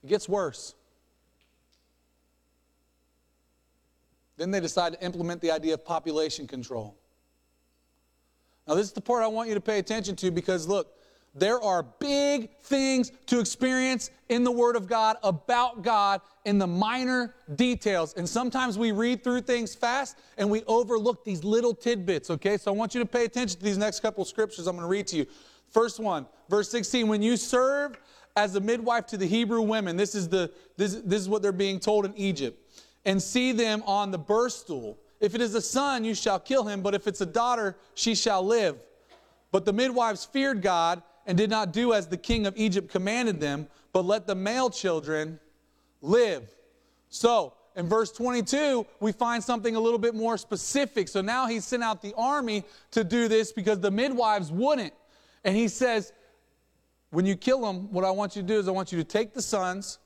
It 0.05 0.09
gets 0.09 0.29
worse. 0.29 0.75
Then 4.37 4.51
they 4.51 4.59
decide 4.59 4.93
to 4.93 5.03
implement 5.03 5.41
the 5.41 5.49
idea 5.49 5.73
of 5.73 5.83
population 5.83 6.45
control. 6.45 6.95
Now, 8.67 8.75
this 8.75 8.85
is 8.85 8.93
the 8.93 9.01
part 9.01 9.23
I 9.23 9.27
want 9.27 9.49
you 9.49 9.55
to 9.55 9.61
pay 9.61 9.79
attention 9.79 10.15
to 10.17 10.29
because, 10.29 10.67
look, 10.67 10.93
there 11.33 11.59
are 11.59 11.81
big 11.81 12.55
things 12.61 13.11
to 13.25 13.39
experience 13.39 14.11
in 14.29 14.43
the 14.43 14.51
Word 14.51 14.75
of 14.75 14.87
God 14.87 15.17
about 15.23 15.81
God 15.81 16.21
in 16.45 16.59
the 16.59 16.67
minor 16.67 17.33
details. 17.55 18.13
And 18.13 18.29
sometimes 18.29 18.77
we 18.77 18.91
read 18.91 19.23
through 19.23 19.41
things 19.41 19.73
fast 19.73 20.19
and 20.37 20.51
we 20.51 20.63
overlook 20.65 21.25
these 21.25 21.43
little 21.43 21.73
tidbits, 21.73 22.29
okay? 22.29 22.57
So 22.57 22.71
I 22.71 22.75
want 22.75 22.93
you 22.93 22.99
to 22.99 23.07
pay 23.07 23.25
attention 23.25 23.57
to 23.57 23.65
these 23.65 23.79
next 23.79 24.01
couple 24.01 24.23
scriptures 24.23 24.67
I'm 24.67 24.75
going 24.75 24.85
to 24.85 24.87
read 24.87 25.07
to 25.07 25.17
you. 25.17 25.25
First 25.71 25.99
one, 25.99 26.27
verse 26.47 26.69
16 26.69 27.07
When 27.07 27.23
you 27.23 27.37
serve 27.37 27.97
as 28.35 28.55
a 28.55 28.59
midwife 28.59 29.07
to 29.07 29.17
the 29.17 29.25
Hebrew 29.25 29.61
women. 29.61 29.97
This 29.97 30.15
is, 30.15 30.29
the, 30.29 30.51
this, 30.77 30.95
this 30.95 31.21
is 31.21 31.29
what 31.29 31.41
they're 31.41 31.51
being 31.51 31.79
told 31.79 32.05
in 32.05 32.15
Egypt. 32.15 32.59
And 33.05 33.21
see 33.21 33.51
them 33.51 33.83
on 33.85 34.11
the 34.11 34.17
birth 34.17 34.53
stool. 34.53 34.97
If 35.19 35.35
it 35.35 35.41
is 35.41 35.55
a 35.55 35.61
son, 35.61 36.03
you 36.03 36.15
shall 36.15 36.39
kill 36.39 36.63
him, 36.63 36.81
but 36.81 36.93
if 36.93 37.07
it's 37.07 37.21
a 37.21 37.25
daughter, 37.25 37.77
she 37.93 38.15
shall 38.15 38.45
live. 38.45 38.77
But 39.51 39.63
the 39.63 39.73
midwives 39.73 40.25
feared 40.25 40.61
God 40.61 41.01
and 41.25 41.37
did 41.37 41.49
not 41.49 41.71
do 41.71 41.93
as 41.93 42.07
the 42.07 42.17
king 42.17 42.45
of 42.45 42.57
Egypt 42.57 42.91
commanded 42.91 43.39
them, 43.39 43.67
but 43.93 44.05
let 44.05 44.27
the 44.27 44.35
male 44.35 44.69
children 44.69 45.39
live. 46.01 46.49
So, 47.09 47.53
in 47.75 47.87
verse 47.87 48.11
22, 48.11 48.85
we 48.99 49.11
find 49.11 49.43
something 49.43 49.75
a 49.75 49.79
little 49.79 49.99
bit 49.99 50.15
more 50.15 50.37
specific. 50.37 51.07
So 51.07 51.21
now 51.21 51.47
he 51.47 51.59
sent 51.59 51.83
out 51.83 52.01
the 52.01 52.13
army 52.15 52.63
to 52.91 53.03
do 53.03 53.27
this 53.27 53.51
because 53.51 53.79
the 53.79 53.91
midwives 53.91 54.51
wouldn't. 54.51 54.93
And 55.43 55.55
he 55.55 55.67
says, 55.67 56.13
when 57.15 57.25
you 57.25 57.37
kill 57.37 57.61
them, 57.61 57.93
what 57.93 58.03
I 58.03 58.11
want 58.11 58.35
you 58.35 58.41
to 58.41 58.47
do 58.47 58.59
is 58.59 58.67
I 58.67 58.71
want 58.71 58.91
you 58.91 58.97
to 58.97 59.03
take 59.05 59.33
the 59.33 59.41
sons 59.41 59.99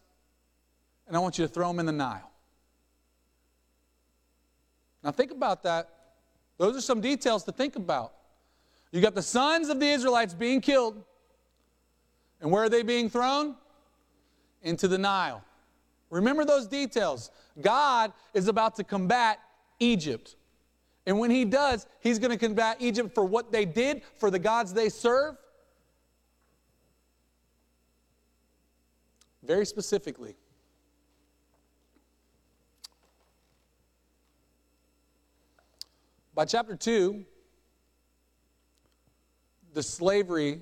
and 1.07 1.17
I 1.17 1.19
want 1.19 1.39
you 1.39 1.47
to 1.47 1.51
throw 1.51 1.67
them 1.67 1.79
in 1.79 1.87
the 1.87 1.91
Nile. 1.91 2.29
Now, 5.03 5.09
think 5.11 5.31
about 5.31 5.63
that. 5.63 5.89
Those 6.59 6.77
are 6.77 6.81
some 6.81 7.01
details 7.01 7.43
to 7.45 7.51
think 7.51 7.77
about. 7.77 8.13
You 8.91 9.01
got 9.01 9.15
the 9.15 9.23
sons 9.23 9.69
of 9.69 9.79
the 9.79 9.87
Israelites 9.87 10.35
being 10.35 10.61
killed. 10.61 11.03
And 12.41 12.51
where 12.51 12.61
are 12.61 12.69
they 12.69 12.83
being 12.83 13.09
thrown? 13.09 13.55
Into 14.61 14.87
the 14.87 14.99
Nile. 14.99 15.43
Remember 16.11 16.45
those 16.45 16.67
details. 16.67 17.31
God 17.59 18.13
is 18.35 18.47
about 18.47 18.75
to 18.75 18.83
combat 18.83 19.39
Egypt. 19.79 20.35
And 21.07 21.17
when 21.17 21.31
he 21.31 21.43
does, 21.43 21.87
he's 22.01 22.19
going 22.19 22.31
to 22.31 22.37
combat 22.37 22.77
Egypt 22.79 23.15
for 23.15 23.23
what 23.23 23.51
they 23.51 23.65
did, 23.65 24.03
for 24.19 24.29
the 24.29 24.37
gods 24.37 24.75
they 24.75 24.89
serve, 24.89 25.37
very 29.43 29.65
specifically. 29.65 30.35
By 36.35 36.45
chapter 36.45 36.75
2, 36.75 37.25
the 39.73 39.83
slavery 39.83 40.61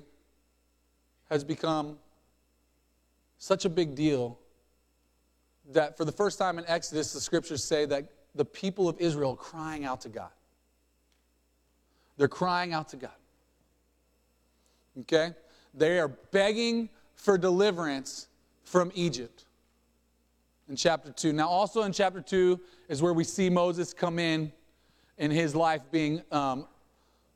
has 1.30 1.44
become 1.44 1.98
such 3.38 3.64
a 3.64 3.68
big 3.68 3.94
deal 3.94 4.38
that 5.70 5.96
for 5.96 6.04
the 6.04 6.12
first 6.12 6.38
time 6.38 6.58
in 6.58 6.64
Exodus, 6.66 7.12
the 7.12 7.20
scriptures 7.20 7.62
say 7.62 7.84
that 7.86 8.08
the 8.34 8.44
people 8.44 8.88
of 8.88 8.98
Israel 9.00 9.36
crying 9.36 9.84
out 9.84 10.00
to 10.02 10.08
God. 10.08 10.30
They're 12.16 12.28
crying 12.28 12.72
out 12.72 12.88
to 12.90 12.96
God. 12.96 13.10
Okay? 15.00 15.34
They 15.74 15.98
are 15.98 16.08
begging 16.08 16.88
for 17.14 17.36
deliverance 17.38 18.27
from 18.68 18.92
Egypt 18.94 19.46
in 20.68 20.76
chapter 20.76 21.10
2. 21.10 21.32
Now, 21.32 21.48
also 21.48 21.82
in 21.82 21.92
chapter 21.92 22.20
2 22.20 22.60
is 22.88 23.00
where 23.00 23.14
we 23.14 23.24
see 23.24 23.48
Moses 23.48 23.94
come 23.94 24.18
in 24.18 24.52
and 25.16 25.32
his 25.32 25.54
life 25.54 25.82
being 25.90 26.22
um, 26.30 26.66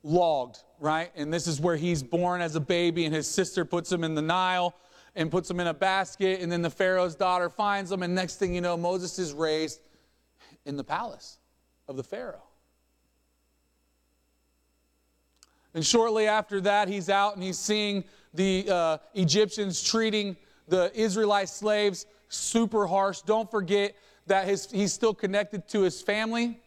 logged, 0.03 0.59
right? 0.79 1.11
And 1.15 1.33
this 1.33 1.47
is 1.47 1.59
where 1.59 1.75
he's 1.75 2.03
born 2.03 2.41
as 2.41 2.55
a 2.55 2.59
baby, 2.59 3.05
and 3.05 3.13
his 3.13 3.27
sister 3.27 3.65
puts 3.65 3.91
him 3.91 4.03
in 4.03 4.15
the 4.15 4.21
Nile 4.21 4.75
and 5.15 5.29
puts 5.29 5.49
him 5.49 5.59
in 5.59 5.67
a 5.67 5.73
basket, 5.73 6.41
and 6.41 6.51
then 6.51 6.61
the 6.61 6.69
Pharaoh's 6.69 7.15
daughter 7.15 7.49
finds 7.49 7.91
him, 7.91 8.03
and 8.03 8.15
next 8.15 8.37
thing 8.37 8.53
you 8.55 8.61
know, 8.61 8.77
Moses 8.77 9.19
is 9.19 9.33
raised 9.33 9.79
in 10.65 10.77
the 10.77 10.83
palace 10.83 11.37
of 11.87 11.97
the 11.97 12.03
Pharaoh. 12.03 12.43
And 15.75 15.85
shortly 15.85 16.27
after 16.27 16.61
that, 16.61 16.87
he's 16.87 17.09
out 17.09 17.33
and 17.33 17.43
he's 17.43 17.57
seeing 17.57 18.03
the 18.33 18.67
uh, 18.69 18.97
Egyptians 19.15 19.81
treating 19.81 20.37
the 20.67 20.91
Israelite 20.93 21.49
slaves 21.49 22.05
super 22.29 22.87
harsh. 22.87 23.21
Don't 23.21 23.49
forget 23.49 23.95
that 24.27 24.47
his, 24.47 24.69
he's 24.71 24.93
still 24.93 25.13
connected 25.13 25.67
to 25.69 25.81
his 25.81 26.01
family. 26.01 26.59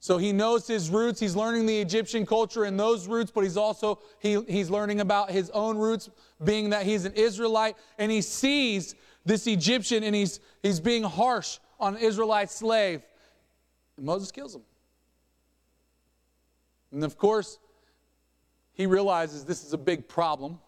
So 0.00 0.18
he 0.18 0.32
knows 0.32 0.66
his 0.66 0.90
roots. 0.90 1.18
He's 1.18 1.34
learning 1.34 1.64
the 1.64 1.80
Egyptian 1.80 2.26
culture 2.26 2.64
and 2.64 2.78
those 2.78 3.08
roots, 3.08 3.30
but 3.30 3.42
he's 3.42 3.56
also 3.56 4.00
he, 4.18 4.42
he's 4.42 4.68
learning 4.68 5.00
about 5.00 5.30
his 5.30 5.48
own 5.50 5.78
roots, 5.78 6.10
being 6.42 6.70
that 6.70 6.84
he's 6.84 7.06
an 7.06 7.14
Israelite, 7.14 7.76
and 7.98 8.12
he 8.12 8.20
sees 8.20 8.94
this 9.24 9.46
Egyptian 9.46 10.04
and 10.04 10.14
he's 10.14 10.40
he's 10.62 10.78
being 10.78 11.02
harsh 11.02 11.58
on 11.80 11.96
an 11.96 12.02
Israelite 12.02 12.50
slave. 12.50 13.00
And 13.96 14.04
Moses 14.04 14.30
kills 14.30 14.54
him. 14.54 14.62
And 16.92 17.02
of 17.02 17.16
course, 17.16 17.58
he 18.74 18.86
realizes 18.86 19.44
this 19.44 19.64
is 19.64 19.72
a 19.72 19.78
big 19.78 20.06
problem 20.06 20.58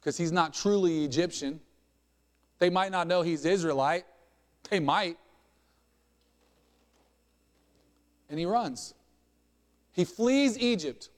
because 0.00 0.16
he's 0.16 0.32
not 0.32 0.54
truly 0.54 1.04
Egyptian. 1.04 1.60
They 2.58 2.70
might 2.70 2.90
not 2.90 3.06
know 3.06 3.22
he's 3.22 3.44
Israelite. 3.44 4.04
They 4.70 4.80
might. 4.80 5.18
And 8.28 8.38
he 8.38 8.46
runs. 8.46 8.94
He 9.92 10.04
flees 10.04 10.56
Egypt. 10.58 11.10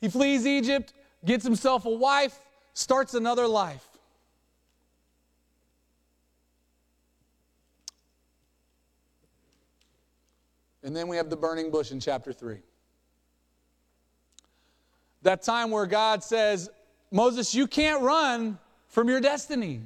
He 0.00 0.08
flees 0.08 0.46
Egypt, 0.46 0.92
gets 1.24 1.44
himself 1.44 1.84
a 1.84 1.90
wife, 1.90 2.38
starts 2.74 3.14
another 3.14 3.46
life. 3.46 3.84
And 10.82 10.94
then 10.94 11.08
we 11.08 11.16
have 11.16 11.28
the 11.28 11.36
burning 11.36 11.70
bush 11.70 11.90
in 11.90 12.00
chapter 12.00 12.32
3. 12.32 12.58
That 15.22 15.42
time 15.42 15.70
where 15.70 15.86
God 15.86 16.22
says, 16.22 16.70
Moses, 17.10 17.54
you 17.54 17.66
can't 17.66 18.02
run 18.02 18.58
from 18.88 19.08
your 19.08 19.20
destiny. 19.20 19.80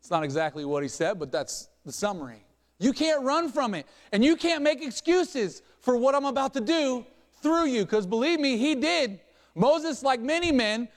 It's 0.00 0.10
not 0.10 0.24
exactly 0.24 0.64
what 0.64 0.82
he 0.82 0.88
said, 0.88 1.18
but 1.18 1.30
that's 1.30 1.68
the 1.84 1.92
summary. 1.92 2.44
You 2.78 2.92
can't 2.92 3.22
run 3.22 3.50
from 3.50 3.74
it. 3.74 3.86
And 4.10 4.24
you 4.24 4.36
can't 4.36 4.62
make 4.62 4.82
excuses 4.82 5.62
for 5.80 5.96
what 5.96 6.14
I'm 6.14 6.24
about 6.24 6.54
to 6.54 6.60
do 6.60 7.06
through 7.40 7.66
you. 7.66 7.84
Because 7.84 8.06
believe 8.06 8.40
me, 8.40 8.56
he 8.56 8.74
did. 8.74 9.20
Moses, 9.54 10.02
like 10.02 10.20
many 10.20 10.50
men, 10.50 10.88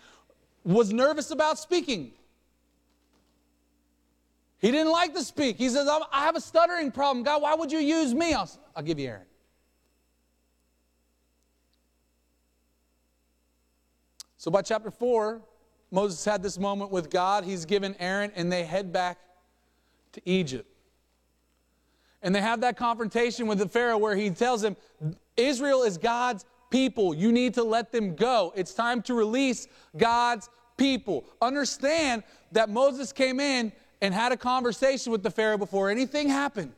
was 0.63 0.91
nervous 0.91 1.31
about 1.31 1.59
speaking. 1.59 2.11
He 4.57 4.71
didn't 4.71 4.91
like 4.91 5.13
to 5.13 5.23
speak. 5.23 5.57
He 5.57 5.69
says, 5.69 5.87
I 5.87 6.25
have 6.25 6.35
a 6.35 6.41
stuttering 6.41 6.91
problem. 6.91 7.23
God, 7.23 7.43
why 7.43 7.53
would 7.53 7.71
you 7.71 7.79
use 7.79 8.15
me? 8.15 8.33
I'll, 8.33 8.49
I'll 8.75 8.83
give 8.83 8.97
you 8.97 9.09
Aaron. 9.09 9.25
So 14.45 14.51
by 14.51 14.61
chapter 14.61 14.91
4, 14.91 15.41
Moses 15.89 16.23
had 16.23 16.43
this 16.43 16.59
moment 16.59 16.91
with 16.91 17.09
God. 17.09 17.45
He's 17.45 17.65
given 17.65 17.95
Aaron, 17.97 18.31
and 18.35 18.51
they 18.51 18.63
head 18.63 18.93
back 18.93 19.17
to 20.11 20.21
Egypt. 20.23 20.69
And 22.21 22.35
they 22.35 22.41
have 22.41 22.61
that 22.61 22.77
confrontation 22.77 23.47
with 23.47 23.57
the 23.57 23.67
Pharaoh 23.67 23.97
where 23.97 24.15
he 24.15 24.29
tells 24.29 24.63
him, 24.63 24.77
Israel 25.35 25.81
is 25.81 25.97
God's 25.97 26.45
people. 26.69 27.15
You 27.15 27.31
need 27.31 27.55
to 27.55 27.63
let 27.63 27.91
them 27.91 28.13
go. 28.13 28.53
It's 28.55 28.75
time 28.75 29.01
to 29.03 29.15
release 29.15 29.67
God's 29.97 30.47
people. 30.77 31.25
Understand 31.41 32.21
that 32.51 32.69
Moses 32.69 33.11
came 33.11 33.39
in 33.39 33.71
and 33.99 34.13
had 34.13 34.31
a 34.31 34.37
conversation 34.37 35.11
with 35.11 35.23
the 35.23 35.31
Pharaoh 35.31 35.57
before 35.57 35.89
anything 35.89 36.29
happened. 36.29 36.71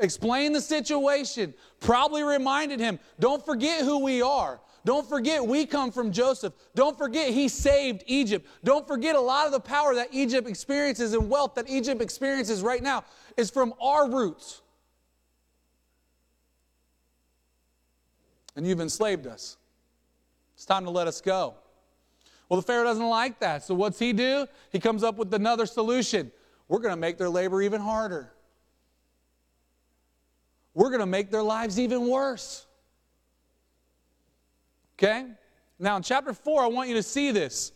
Explained 0.00 0.56
the 0.56 0.60
situation, 0.60 1.54
probably 1.78 2.24
reminded 2.24 2.80
him, 2.80 2.98
don't 3.20 3.46
forget 3.46 3.82
who 3.82 4.00
we 4.00 4.20
are. 4.20 4.58
Don't 4.84 5.08
forget 5.08 5.46
we 5.46 5.64
come 5.64 5.92
from 5.92 6.10
Joseph. 6.10 6.54
Don't 6.74 6.98
forget 6.98 7.32
he 7.32 7.48
saved 7.48 8.02
Egypt. 8.06 8.46
Don't 8.64 8.86
forget 8.86 9.14
a 9.14 9.20
lot 9.20 9.46
of 9.46 9.52
the 9.52 9.60
power 9.60 9.94
that 9.94 10.08
Egypt 10.10 10.48
experiences 10.48 11.12
and 11.12 11.30
wealth 11.30 11.54
that 11.54 11.68
Egypt 11.68 12.02
experiences 12.02 12.62
right 12.62 12.82
now 12.82 13.04
is 13.36 13.48
from 13.50 13.74
our 13.80 14.10
roots. 14.10 14.60
And 18.56 18.66
you've 18.66 18.80
enslaved 18.80 19.26
us. 19.26 19.56
It's 20.54 20.66
time 20.66 20.84
to 20.84 20.90
let 20.90 21.06
us 21.06 21.20
go. 21.20 21.54
Well, 22.48 22.60
the 22.60 22.66
Pharaoh 22.66 22.84
doesn't 22.84 23.08
like 23.08 23.38
that. 23.40 23.62
So 23.62 23.74
what's 23.74 23.98
he 23.98 24.12
do? 24.12 24.46
He 24.70 24.78
comes 24.78 25.02
up 25.02 25.16
with 25.16 25.32
another 25.32 25.64
solution. 25.64 26.30
We're 26.68 26.80
going 26.80 26.92
to 26.92 27.00
make 27.00 27.18
their 27.18 27.30
labor 27.30 27.62
even 27.62 27.80
harder. 27.80 28.32
We're 30.74 30.90
going 30.90 31.00
to 31.00 31.06
make 31.06 31.30
their 31.30 31.42
lives 31.42 31.78
even 31.78 32.08
worse. 32.08 32.66
Okay? 35.02 35.26
Now, 35.78 35.96
in 35.96 36.02
chapter 36.02 36.32
4, 36.32 36.62
I 36.62 36.66
want 36.68 36.88
you 36.88 36.94
to 36.94 37.02
see 37.02 37.32
this. 37.32 37.72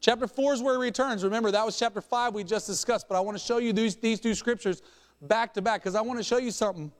Chapter 0.00 0.26
4 0.26 0.54
is 0.54 0.62
where 0.62 0.74
he 0.74 0.80
returns. 0.80 1.24
Remember, 1.24 1.50
that 1.50 1.64
was 1.64 1.78
chapter 1.78 2.00
5 2.00 2.34
we 2.34 2.44
just 2.44 2.66
discussed, 2.66 3.06
but 3.08 3.16
I 3.16 3.20
want 3.20 3.36
to 3.36 3.42
show 3.42 3.58
you 3.58 3.72
these, 3.72 3.96
these 3.96 4.20
two 4.20 4.34
scriptures 4.34 4.82
back 5.20 5.54
to 5.54 5.62
back 5.62 5.82
because 5.82 5.94
I 5.94 6.00
want 6.00 6.18
to 6.18 6.24
show 6.24 6.38
you 6.38 6.50
something 6.50 6.92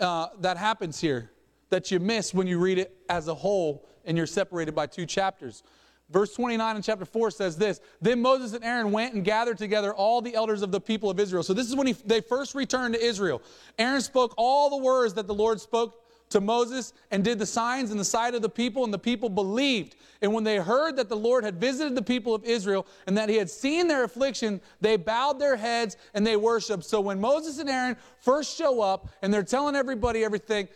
uh, 0.00 0.28
that 0.40 0.56
happens 0.56 1.00
here 1.00 1.30
that 1.70 1.90
you 1.90 1.98
miss 1.98 2.34
when 2.34 2.46
you 2.46 2.58
read 2.58 2.78
it 2.78 2.96
as 3.08 3.28
a 3.28 3.34
whole 3.34 3.88
and 4.04 4.16
you're 4.16 4.26
separated 4.26 4.74
by 4.74 4.86
two 4.86 5.06
chapters. 5.06 5.62
Verse 6.10 6.34
29 6.34 6.76
in 6.76 6.82
chapter 6.82 7.04
4 7.04 7.30
says 7.30 7.56
this 7.56 7.80
Then 8.00 8.20
Moses 8.20 8.52
and 8.52 8.64
Aaron 8.64 8.92
went 8.92 9.14
and 9.14 9.24
gathered 9.24 9.58
together 9.58 9.94
all 9.94 10.20
the 10.20 10.34
elders 10.34 10.62
of 10.62 10.70
the 10.70 10.80
people 10.80 11.10
of 11.10 11.18
Israel. 11.18 11.42
So 11.42 11.54
this 11.54 11.68
is 11.68 11.74
when 11.74 11.86
he, 11.86 11.92
they 12.04 12.20
first 12.20 12.54
returned 12.54 12.94
to 12.94 13.04
Israel. 13.04 13.42
Aaron 13.78 14.00
spoke 14.00 14.34
all 14.36 14.70
the 14.70 14.84
words 14.84 15.14
that 15.14 15.26
the 15.26 15.34
Lord 15.34 15.60
spoke 15.60 16.03
to 16.30 16.40
Moses 16.40 16.92
and 17.10 17.22
did 17.22 17.38
the 17.38 17.46
signs 17.46 17.90
in 17.90 17.98
the 17.98 18.04
sight 18.04 18.34
of 18.34 18.42
the 18.42 18.48
people, 18.48 18.84
and 18.84 18.92
the 18.92 18.98
people 18.98 19.28
believed. 19.28 19.96
And 20.22 20.32
when 20.32 20.44
they 20.44 20.56
heard 20.56 20.96
that 20.96 21.08
the 21.08 21.16
Lord 21.16 21.44
had 21.44 21.60
visited 21.60 21.94
the 21.94 22.02
people 22.02 22.34
of 22.34 22.44
Israel 22.44 22.86
and 23.06 23.16
that 23.16 23.28
he 23.28 23.36
had 23.36 23.50
seen 23.50 23.86
their 23.88 24.04
affliction, 24.04 24.60
they 24.80 24.96
bowed 24.96 25.38
their 25.38 25.56
heads 25.56 25.96
and 26.14 26.26
they 26.26 26.36
worshiped. 26.36 26.84
So 26.84 27.00
when 27.00 27.20
Moses 27.20 27.58
and 27.58 27.68
Aaron 27.68 27.96
first 28.18 28.56
show 28.56 28.80
up 28.80 29.08
and 29.22 29.32
they're 29.32 29.42
telling 29.42 29.76
everybody 29.76 30.24
everything, 30.24 30.68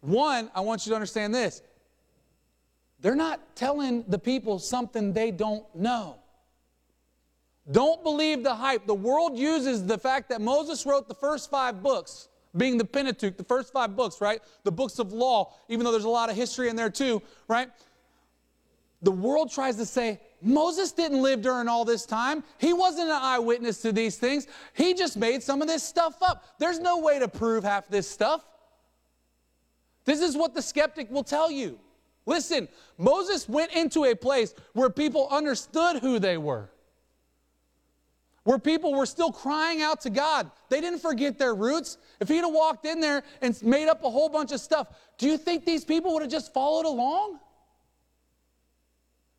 one, 0.00 0.50
I 0.54 0.60
want 0.60 0.86
you 0.86 0.90
to 0.90 0.96
understand 0.96 1.34
this 1.34 1.62
they're 3.00 3.16
not 3.16 3.56
telling 3.56 4.04
the 4.06 4.18
people 4.18 4.60
something 4.60 5.12
they 5.12 5.32
don't 5.32 5.64
know. 5.74 6.18
Don't 7.70 8.02
believe 8.02 8.42
the 8.42 8.54
hype. 8.54 8.86
The 8.86 8.94
world 8.94 9.36
uses 9.36 9.86
the 9.86 9.98
fact 9.98 10.28
that 10.30 10.40
Moses 10.40 10.86
wrote 10.86 11.08
the 11.08 11.14
first 11.14 11.50
five 11.50 11.82
books, 11.82 12.28
being 12.56 12.78
the 12.78 12.84
Pentateuch, 12.84 13.36
the 13.36 13.44
first 13.44 13.72
five 13.72 13.96
books, 13.96 14.20
right? 14.20 14.40
The 14.64 14.72
books 14.72 14.98
of 14.98 15.12
law, 15.12 15.54
even 15.68 15.84
though 15.84 15.92
there's 15.92 16.04
a 16.04 16.08
lot 16.08 16.30
of 16.30 16.36
history 16.36 16.68
in 16.68 16.76
there 16.76 16.90
too, 16.90 17.22
right? 17.48 17.70
The 19.02 19.10
world 19.10 19.50
tries 19.50 19.76
to 19.76 19.86
say, 19.86 20.20
Moses 20.40 20.92
didn't 20.92 21.22
live 21.22 21.42
during 21.42 21.68
all 21.68 21.84
this 21.84 22.04
time. 22.06 22.44
He 22.58 22.72
wasn't 22.72 23.08
an 23.08 23.18
eyewitness 23.20 23.82
to 23.82 23.92
these 23.92 24.16
things. 24.16 24.46
He 24.74 24.94
just 24.94 25.16
made 25.16 25.42
some 25.42 25.62
of 25.62 25.68
this 25.68 25.82
stuff 25.82 26.16
up. 26.22 26.44
There's 26.58 26.78
no 26.78 26.98
way 26.98 27.18
to 27.18 27.28
prove 27.28 27.64
half 27.64 27.88
this 27.88 28.08
stuff. 28.08 28.44
This 30.04 30.20
is 30.20 30.36
what 30.36 30.54
the 30.54 30.62
skeptic 30.62 31.10
will 31.10 31.24
tell 31.24 31.50
you. 31.50 31.78
Listen, 32.26 32.68
Moses 32.98 33.48
went 33.48 33.72
into 33.72 34.04
a 34.04 34.14
place 34.14 34.54
where 34.72 34.90
people 34.90 35.28
understood 35.30 35.98
who 35.98 36.18
they 36.18 36.38
were, 36.38 36.70
where 38.44 38.58
people 38.58 38.92
were 38.92 39.06
still 39.06 39.30
crying 39.30 39.82
out 39.82 40.00
to 40.00 40.10
God. 40.10 40.50
They 40.68 40.80
didn't 40.80 40.98
forget 40.98 41.38
their 41.38 41.54
roots. 41.54 41.98
If 42.20 42.28
he'd 42.28 42.38
have 42.38 42.52
walked 42.52 42.84
in 42.86 43.00
there 43.00 43.22
and 43.40 43.60
made 43.62 43.88
up 43.88 44.02
a 44.04 44.10
whole 44.10 44.28
bunch 44.28 44.52
of 44.52 44.60
stuff, 44.60 44.88
do 45.18 45.28
you 45.28 45.38
think 45.38 45.64
these 45.64 45.84
people 45.84 46.12
would 46.14 46.22
have 46.22 46.30
just 46.30 46.52
followed 46.52 46.86
along? 46.86 47.38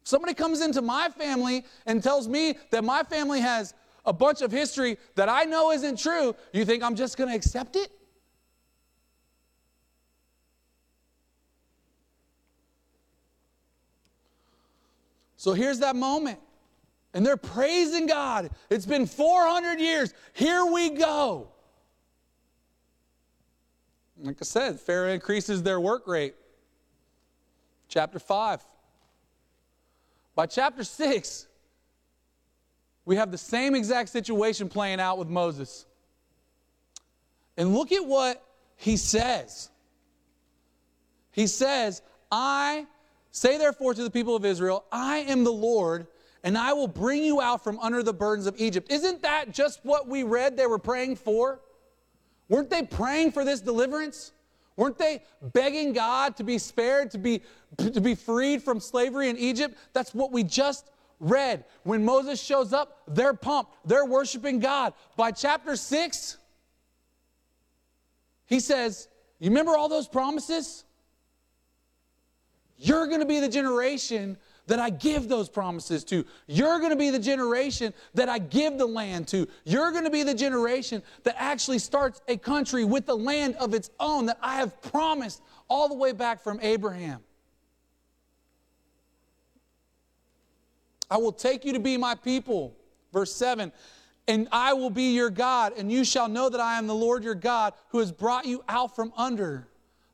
Somebody 0.05 0.33
comes 0.33 0.61
into 0.61 0.81
my 0.81 1.09
family 1.09 1.65
and 1.85 2.01
tells 2.01 2.27
me 2.27 2.57
that 2.71 2.83
my 2.83 3.03
family 3.03 3.39
has 3.39 3.73
a 4.05 4.13
bunch 4.13 4.41
of 4.41 4.51
history 4.51 4.97
that 5.15 5.29
I 5.29 5.43
know 5.43 5.71
isn't 5.71 5.97
true. 5.97 6.35
You 6.51 6.65
think 6.65 6.83
I'm 6.83 6.95
just 6.95 7.17
going 7.17 7.29
to 7.29 7.35
accept 7.35 7.75
it? 7.75 7.89
So 15.37 15.51
here's 15.51 15.79
that 15.79 15.97
moment. 15.97 16.39
And 17.13 17.25
they're 17.25 17.37
praising 17.37 18.07
God. 18.07 18.49
It's 18.69 18.85
been 18.85 19.05
400 19.05 19.79
years. 19.79 20.13
Here 20.33 20.65
we 20.65 20.89
go. 20.89 21.49
Like 24.19 24.37
I 24.41 24.45
said, 24.45 24.79
Pharaoh 24.79 25.11
increases 25.11 25.61
their 25.61 25.79
work 25.79 26.07
rate. 26.07 26.35
Chapter 27.87 28.19
5. 28.19 28.61
By 30.35 30.47
chapter 30.47 30.83
6, 30.83 31.47
we 33.05 33.15
have 33.17 33.31
the 33.31 33.37
same 33.37 33.75
exact 33.75 34.09
situation 34.09 34.69
playing 34.69 34.99
out 34.99 35.17
with 35.19 35.27
Moses. 35.27 35.85
And 37.57 37.75
look 37.75 37.91
at 37.91 38.05
what 38.05 38.43
he 38.75 38.97
says. 38.97 39.69
He 41.31 41.47
says, 41.47 42.01
I 42.31 42.87
say 43.31 43.57
therefore 43.57 43.93
to 43.93 44.03
the 44.03 44.09
people 44.09 44.35
of 44.35 44.45
Israel, 44.45 44.85
I 44.91 45.19
am 45.19 45.43
the 45.43 45.51
Lord, 45.51 46.07
and 46.43 46.57
I 46.57 46.73
will 46.73 46.87
bring 46.87 47.23
you 47.23 47.39
out 47.39 47.63
from 47.63 47.79
under 47.79 48.03
the 48.03 48.13
burdens 48.13 48.47
of 48.47 48.59
Egypt. 48.59 48.91
Isn't 48.91 49.21
that 49.21 49.51
just 49.51 49.79
what 49.83 50.07
we 50.07 50.23
read 50.23 50.57
they 50.57 50.67
were 50.67 50.79
praying 50.79 51.15
for? 51.15 51.61
Weren't 52.49 52.69
they 52.69 52.83
praying 52.83 53.31
for 53.31 53.45
this 53.45 53.61
deliverance? 53.61 54.33
Weren't 54.75 54.97
they 54.97 55.23
begging 55.41 55.93
God 55.93 56.35
to 56.37 56.43
be 56.43 56.57
spared, 56.57 57.11
to 57.11 57.17
be, 57.17 57.41
to 57.77 58.01
be 58.01 58.15
freed 58.15 58.61
from 58.61 58.79
slavery 58.79 59.29
in 59.29 59.37
Egypt? 59.37 59.77
That's 59.93 60.13
what 60.13 60.31
we 60.31 60.43
just 60.43 60.89
read. 61.19 61.63
When 61.83 62.03
Moses 62.03 62.41
shows 62.41 62.73
up, 62.73 63.03
they're 63.07 63.33
pumped. 63.33 63.71
They're 63.85 64.05
worshiping 64.05 64.59
God. 64.59 64.93
By 65.15 65.31
chapter 65.31 65.75
6, 65.75 66.37
he 68.45 68.59
says, 68.59 69.07
You 69.39 69.49
remember 69.49 69.77
all 69.77 69.87
those 69.87 70.07
promises? 70.07 70.83
You're 72.77 73.07
going 73.07 73.21
to 73.21 73.25
be 73.25 73.39
the 73.39 73.47
generation 73.47 74.37
that 74.67 74.79
I 74.79 74.89
give 74.89 75.27
those 75.27 75.49
promises 75.49 76.03
to. 76.05 76.25
You're 76.47 76.79
going 76.79 76.91
to 76.91 76.95
be 76.97 77.09
the 77.09 77.19
generation 77.19 77.93
that 78.13 78.29
I 78.29 78.39
give 78.39 78.77
the 78.77 78.85
land 78.85 79.27
to. 79.29 79.47
You're 79.65 79.91
going 79.91 80.05
to 80.05 80.09
be 80.09 80.23
the 80.23 80.33
generation 80.33 81.03
that 81.23 81.35
actually 81.37 81.79
starts 81.79 82.21
a 82.27 82.37
country 82.37 82.85
with 82.85 83.05
the 83.05 83.15
land 83.15 83.55
of 83.55 83.73
its 83.73 83.89
own 83.99 84.25
that 84.27 84.37
I 84.41 84.55
have 84.55 84.81
promised 84.81 85.41
all 85.67 85.89
the 85.89 85.95
way 85.95 86.13
back 86.13 86.41
from 86.41 86.59
Abraham. 86.61 87.19
I 91.11 91.17
will 91.17 91.33
take 91.33 91.65
you 91.65 91.73
to 91.73 91.79
be 91.79 91.97
my 91.97 92.15
people. 92.15 92.75
Verse 93.11 93.33
7 93.35 93.71
And 94.27 94.47
I 94.51 94.73
will 94.73 94.89
be 94.89 95.13
your 95.13 95.29
God, 95.29 95.73
and 95.77 95.91
you 95.91 96.05
shall 96.05 96.29
know 96.29 96.49
that 96.49 96.61
I 96.61 96.77
am 96.77 96.87
the 96.87 96.95
Lord 96.95 97.23
your 97.23 97.35
God 97.35 97.73
who 97.89 97.99
has 97.99 98.11
brought 98.11 98.45
you 98.45 98.63
out 98.69 98.95
from 98.95 99.11
under 99.17 99.67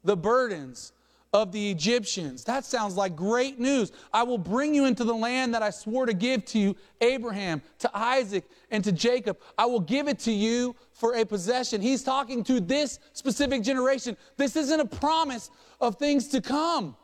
the 0.03 0.17
burdens 0.17 0.91
of 1.31 1.51
the 1.51 1.69
Egyptians. 1.69 2.43
That 2.43 2.65
sounds 2.65 2.95
like 2.95 3.15
great 3.15 3.59
news. 3.59 3.91
I 4.11 4.23
will 4.23 4.37
bring 4.37 4.73
you 4.73 4.85
into 4.85 5.03
the 5.03 5.13
land 5.13 5.53
that 5.53 5.61
I 5.61 5.69
swore 5.69 6.05
to 6.05 6.13
give 6.13 6.43
to 6.45 6.59
you, 6.59 6.75
Abraham, 7.01 7.61
to 7.79 7.91
Isaac, 7.93 8.45
and 8.71 8.83
to 8.83 8.91
Jacob. 8.91 9.39
I 9.57 9.65
will 9.65 9.79
give 9.79 10.07
it 10.07 10.19
to 10.19 10.31
you 10.31 10.75
for 10.91 11.15
a 11.15 11.25
possession. 11.25 11.81
He's 11.81 12.03
talking 12.03 12.43
to 12.45 12.59
this 12.59 12.99
specific 13.13 13.63
generation. 13.63 14.17
This 14.37 14.55
isn't 14.55 14.79
a 14.79 14.85
promise 14.85 15.51
of 15.79 15.97
things 15.97 16.27
to 16.29 16.41
come. 16.41 16.95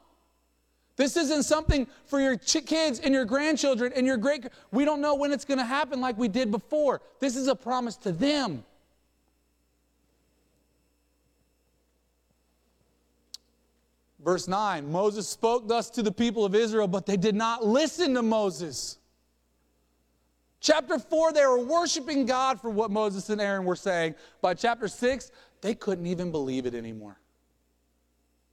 This 0.97 1.17
isn't 1.17 1.43
something 1.43 1.87
for 2.05 2.19
your 2.19 2.37
kids 2.37 2.99
and 2.99 3.13
your 3.13 3.25
grandchildren 3.25 3.91
and 3.95 4.07
your 4.07 4.17
great. 4.17 4.47
We 4.71 4.85
don't 4.85 5.01
know 5.01 5.15
when 5.15 5.33
it's 5.33 5.45
going 5.45 5.57
to 5.57 5.65
happen 5.65 5.99
like 5.99 6.17
we 6.17 6.29
did 6.29 6.51
before. 6.51 7.01
This 7.19 7.35
is 7.35 7.47
a 7.47 7.55
promise 7.55 7.97
to 7.97 8.11
them. 8.11 8.63
Verse 14.25 14.47
9 14.47 14.91
Moses 14.91 15.29
spoke 15.29 15.67
thus 15.67 15.89
to 15.91 16.01
the 16.01 16.11
people 16.11 16.43
of 16.43 16.55
Israel, 16.55 16.87
but 16.87 17.05
they 17.05 17.15
did 17.15 17.35
not 17.35 17.63
listen 17.63 18.15
to 18.15 18.23
Moses. 18.23 18.97
Chapter 20.59 20.97
4, 20.97 21.31
they 21.31 21.45
were 21.45 21.63
worshiping 21.63 22.25
God 22.25 22.59
for 22.59 22.71
what 22.71 22.89
Moses 22.89 23.29
and 23.29 23.39
Aaron 23.39 23.65
were 23.65 23.75
saying. 23.75 24.15
By 24.41 24.55
chapter 24.55 24.87
6, 24.87 25.31
they 25.61 25.75
couldn't 25.75 26.07
even 26.07 26.31
believe 26.31 26.65
it 26.65 26.73
anymore. 26.73 27.19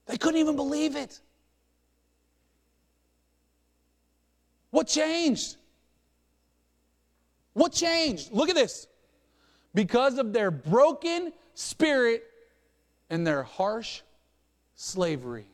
They 0.04 0.18
couldn't 0.18 0.38
even 0.38 0.56
believe 0.56 0.94
it. 0.94 1.20
What 4.68 4.88
changed? 4.88 5.56
What 7.54 7.72
changed? 7.72 8.30
Look 8.30 8.50
at 8.50 8.54
this. 8.54 8.88
Because 9.74 10.18
of 10.18 10.34
their 10.34 10.50
broken 10.50 11.32
spirit 11.54 12.24
and 13.08 13.26
their 13.26 13.42
harsh 13.42 14.02
slavery. 14.74 15.46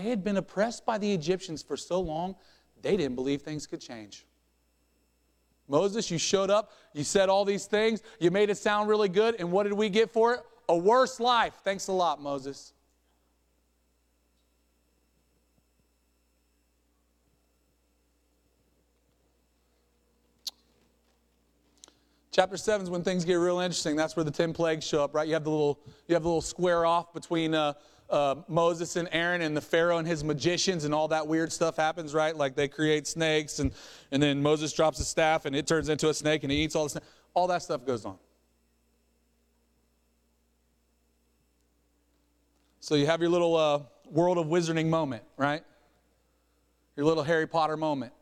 They 0.00 0.08
had 0.08 0.24
been 0.24 0.38
oppressed 0.38 0.86
by 0.86 0.96
the 0.96 1.12
Egyptians 1.12 1.62
for 1.62 1.76
so 1.76 2.00
long, 2.00 2.34
they 2.80 2.96
didn't 2.96 3.16
believe 3.16 3.42
things 3.42 3.66
could 3.66 3.82
change. 3.82 4.24
Moses, 5.68 6.10
you 6.10 6.16
showed 6.16 6.48
up, 6.48 6.72
you 6.94 7.04
said 7.04 7.28
all 7.28 7.44
these 7.44 7.66
things, 7.66 8.00
you 8.18 8.30
made 8.30 8.48
it 8.48 8.56
sound 8.56 8.88
really 8.88 9.10
good, 9.10 9.36
and 9.38 9.52
what 9.52 9.64
did 9.64 9.74
we 9.74 9.90
get 9.90 10.10
for 10.10 10.32
it? 10.32 10.40
A 10.70 10.76
worse 10.76 11.20
life. 11.20 11.52
Thanks 11.64 11.88
a 11.88 11.92
lot, 11.92 12.18
Moses. 12.22 12.72
Chapter 22.32 22.56
7 22.56 22.84
is 22.84 22.90
when 22.90 23.02
things 23.02 23.26
get 23.26 23.34
real 23.34 23.58
interesting. 23.58 23.96
That's 23.96 24.16
where 24.16 24.24
the 24.24 24.30
10 24.30 24.54
plagues 24.54 24.86
show 24.86 25.04
up, 25.04 25.14
right? 25.14 25.28
You 25.28 25.34
have 25.34 25.44
the 25.44 25.50
little, 25.50 25.78
you 26.08 26.14
have 26.14 26.22
the 26.22 26.28
little 26.28 26.40
square 26.40 26.86
off 26.86 27.12
between 27.12 27.54
uh, 27.54 27.74
uh, 28.10 28.36
Moses 28.48 28.96
and 28.96 29.08
Aaron 29.12 29.40
and 29.42 29.56
the 29.56 29.60
Pharaoh 29.60 29.98
and 29.98 30.06
his 30.06 30.24
magicians, 30.24 30.84
and 30.84 30.94
all 30.94 31.08
that 31.08 31.26
weird 31.26 31.52
stuff 31.52 31.76
happens, 31.76 32.12
right? 32.14 32.36
Like 32.36 32.56
they 32.56 32.68
create 32.68 33.06
snakes, 33.06 33.58
and, 33.58 33.72
and 34.10 34.22
then 34.22 34.42
Moses 34.42 34.72
drops 34.72 34.98
a 35.00 35.04
staff, 35.04 35.44
and 35.44 35.54
it 35.54 35.66
turns 35.66 35.88
into 35.88 36.08
a 36.08 36.14
snake, 36.14 36.42
and 36.42 36.52
he 36.52 36.58
eats 36.58 36.74
all 36.74 36.88
the. 36.88 37.00
All 37.32 37.46
that 37.46 37.62
stuff 37.62 37.86
goes 37.86 38.04
on. 38.04 38.18
So 42.80 42.96
you 42.96 43.06
have 43.06 43.20
your 43.20 43.30
little 43.30 43.56
uh, 43.56 43.82
world 44.10 44.38
of 44.38 44.46
wizarding 44.46 44.88
moment, 44.88 45.22
right? 45.36 45.62
Your 46.96 47.06
little 47.06 47.22
Harry 47.22 47.46
Potter 47.46 47.76
moment. 47.76 48.12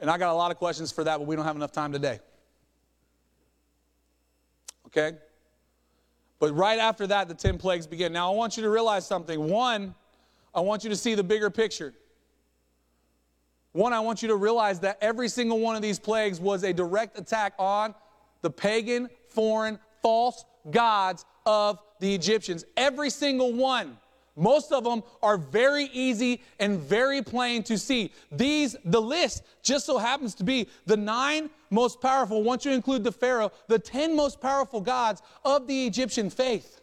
And 0.00 0.10
I 0.10 0.18
got 0.18 0.32
a 0.32 0.34
lot 0.34 0.50
of 0.50 0.56
questions 0.56 0.90
for 0.90 1.04
that, 1.04 1.18
but 1.18 1.26
we 1.26 1.36
don't 1.36 1.44
have 1.44 1.56
enough 1.56 1.72
time 1.72 1.92
today. 1.92 2.18
Okay? 4.86 5.16
But 6.38 6.54
right 6.56 6.78
after 6.78 7.06
that, 7.06 7.28
the 7.28 7.34
10 7.34 7.58
plagues 7.58 7.86
begin. 7.86 8.12
Now, 8.12 8.32
I 8.32 8.36
want 8.36 8.56
you 8.56 8.62
to 8.62 8.68
realize 8.68 9.06
something. 9.06 9.48
One, 9.48 9.94
I 10.54 10.60
want 10.60 10.84
you 10.84 10.90
to 10.90 10.96
see 10.96 11.14
the 11.14 11.24
bigger 11.24 11.50
picture. 11.50 11.94
One, 13.72 13.92
I 13.92 14.00
want 14.00 14.22
you 14.22 14.28
to 14.28 14.36
realize 14.36 14.80
that 14.80 14.98
every 15.00 15.28
single 15.28 15.60
one 15.60 15.76
of 15.76 15.82
these 15.82 15.98
plagues 15.98 16.40
was 16.40 16.62
a 16.64 16.72
direct 16.72 17.18
attack 17.18 17.54
on 17.58 17.94
the 18.42 18.50
pagan, 18.50 19.08
foreign, 19.28 19.78
false 20.02 20.44
gods 20.70 21.24
of 21.44 21.78
the 22.00 22.14
Egyptians. 22.14 22.64
Every 22.76 23.10
single 23.10 23.52
one. 23.52 23.98
Most 24.36 24.70
of 24.70 24.84
them 24.84 25.02
are 25.22 25.38
very 25.38 25.84
easy 25.92 26.42
and 26.60 26.78
very 26.78 27.22
plain 27.22 27.62
to 27.64 27.78
see. 27.78 28.12
These, 28.30 28.76
the 28.84 29.00
list 29.00 29.42
just 29.62 29.86
so 29.86 29.96
happens 29.96 30.34
to 30.36 30.44
be 30.44 30.68
the 30.84 30.96
nine 30.96 31.48
most 31.70 32.02
powerful, 32.02 32.42
once 32.42 32.64
you 32.66 32.72
include 32.72 33.02
the 33.02 33.12
Pharaoh, 33.12 33.50
the 33.66 33.78
10 33.78 34.14
most 34.14 34.40
powerful 34.40 34.82
gods 34.82 35.22
of 35.44 35.66
the 35.66 35.86
Egyptian 35.86 36.28
faith. 36.28 36.82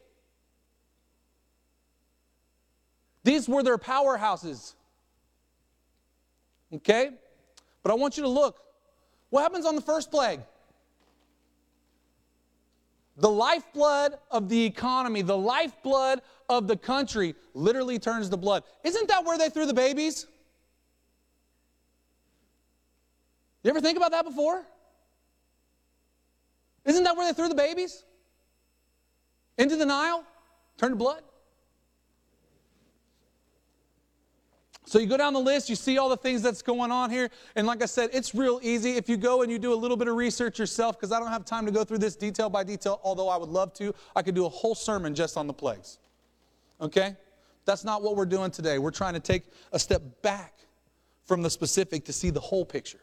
These 3.24 3.48
were 3.48 3.62
their 3.62 3.78
powerhouses. 3.78 4.74
Okay? 6.74 7.12
But 7.84 7.92
I 7.92 7.96
want 7.96 8.18
you 8.18 8.24
to 8.24 8.30
look. 8.30 8.60
What 9.30 9.44
happens 9.44 9.66
on 9.66 9.76
the 9.76 9.82
first 9.82 10.10
plague? 10.12 10.42
The 13.18 13.30
lifeblood 13.30 14.16
of 14.32 14.50
the 14.50 14.66
economy, 14.66 15.22
the 15.22 15.38
lifeblood 15.38 16.22
of 16.50 16.68
the 16.68 16.76
country 16.76 17.36
literally 17.54 18.00
turns 18.00 18.30
to 18.30 18.38
blood. 18.38 18.64
Isn't 18.84 19.08
that 19.10 19.24
where 19.24 19.38
they 19.38 19.50
threw 19.50 19.66
the 19.66 19.74
babies? 19.74 20.26
You 23.64 23.70
ever 23.70 23.82
think 23.82 23.98
about 23.98 24.12
that 24.12 24.26
before? 24.26 24.66
Isn't 26.86 27.04
that 27.04 27.16
where 27.16 27.32
they 27.32 27.36
threw 27.36 27.48
the 27.48 27.56
babies? 27.56 28.04
Into 29.58 29.76
the 29.76 29.86
Nile? 29.86 30.24
Turned 30.78 30.94
to 30.94 30.98
blood? 30.98 31.22
So 34.94 35.00
you 35.00 35.08
go 35.08 35.18
down 35.18 35.34
the 35.34 35.40
list, 35.40 35.72
you 35.72 35.76
see 35.76 35.98
all 35.98 36.08
the 36.08 36.16
things 36.16 36.44
that's 36.44 36.62
going 36.62 36.92
on 36.92 37.10
here. 37.10 37.32
And 37.56 37.66
like 37.66 37.82
I 37.82 37.88
said, 37.88 38.12
it's 38.14 38.36
real 38.36 38.60
easy 38.62 38.92
if 38.92 39.10
you 39.10 39.18
go 39.18 39.42
and 39.42 39.52
you 39.52 39.58
do 39.58 39.74
a 39.74 39.76
little 39.76 39.98
bit 39.98 40.08
of 40.08 40.16
research 40.16 40.60
yourself, 40.60 41.00
because 41.00 41.12
I 41.12 41.20
don't 41.20 41.32
have 41.32 41.46
time 41.46 41.66
to 41.66 41.72
go 41.72 41.84
through 41.84 41.98
this 41.98 42.16
detail 42.16 42.48
by 42.48 42.64
detail, 42.64 43.02
although 43.04 43.28
I 43.28 43.36
would 43.36 43.50
love 43.50 43.74
to. 43.78 43.96
I 44.16 44.22
could 44.22 44.36
do 44.36 44.46
a 44.46 44.50
whole 44.50 44.76
sermon 44.76 45.16
just 45.16 45.36
on 45.36 45.48
the 45.48 45.54
plagues. 45.54 45.98
Okay? 46.80 47.16
That's 47.66 47.84
not 47.84 48.04
what 48.04 48.16
we're 48.16 48.28
doing 48.28 48.52
today. 48.52 48.78
We're 48.78 48.92
trying 48.92 49.16
to 49.16 49.20
take 49.20 49.46
a 49.72 49.80
step 49.80 50.04
back 50.22 50.60
from 51.26 51.42
the 51.42 51.50
specific 51.50 52.06
to 52.06 52.14
see 52.14 52.30
the 52.30 52.40
whole 52.40 52.64
picture. 52.64 53.02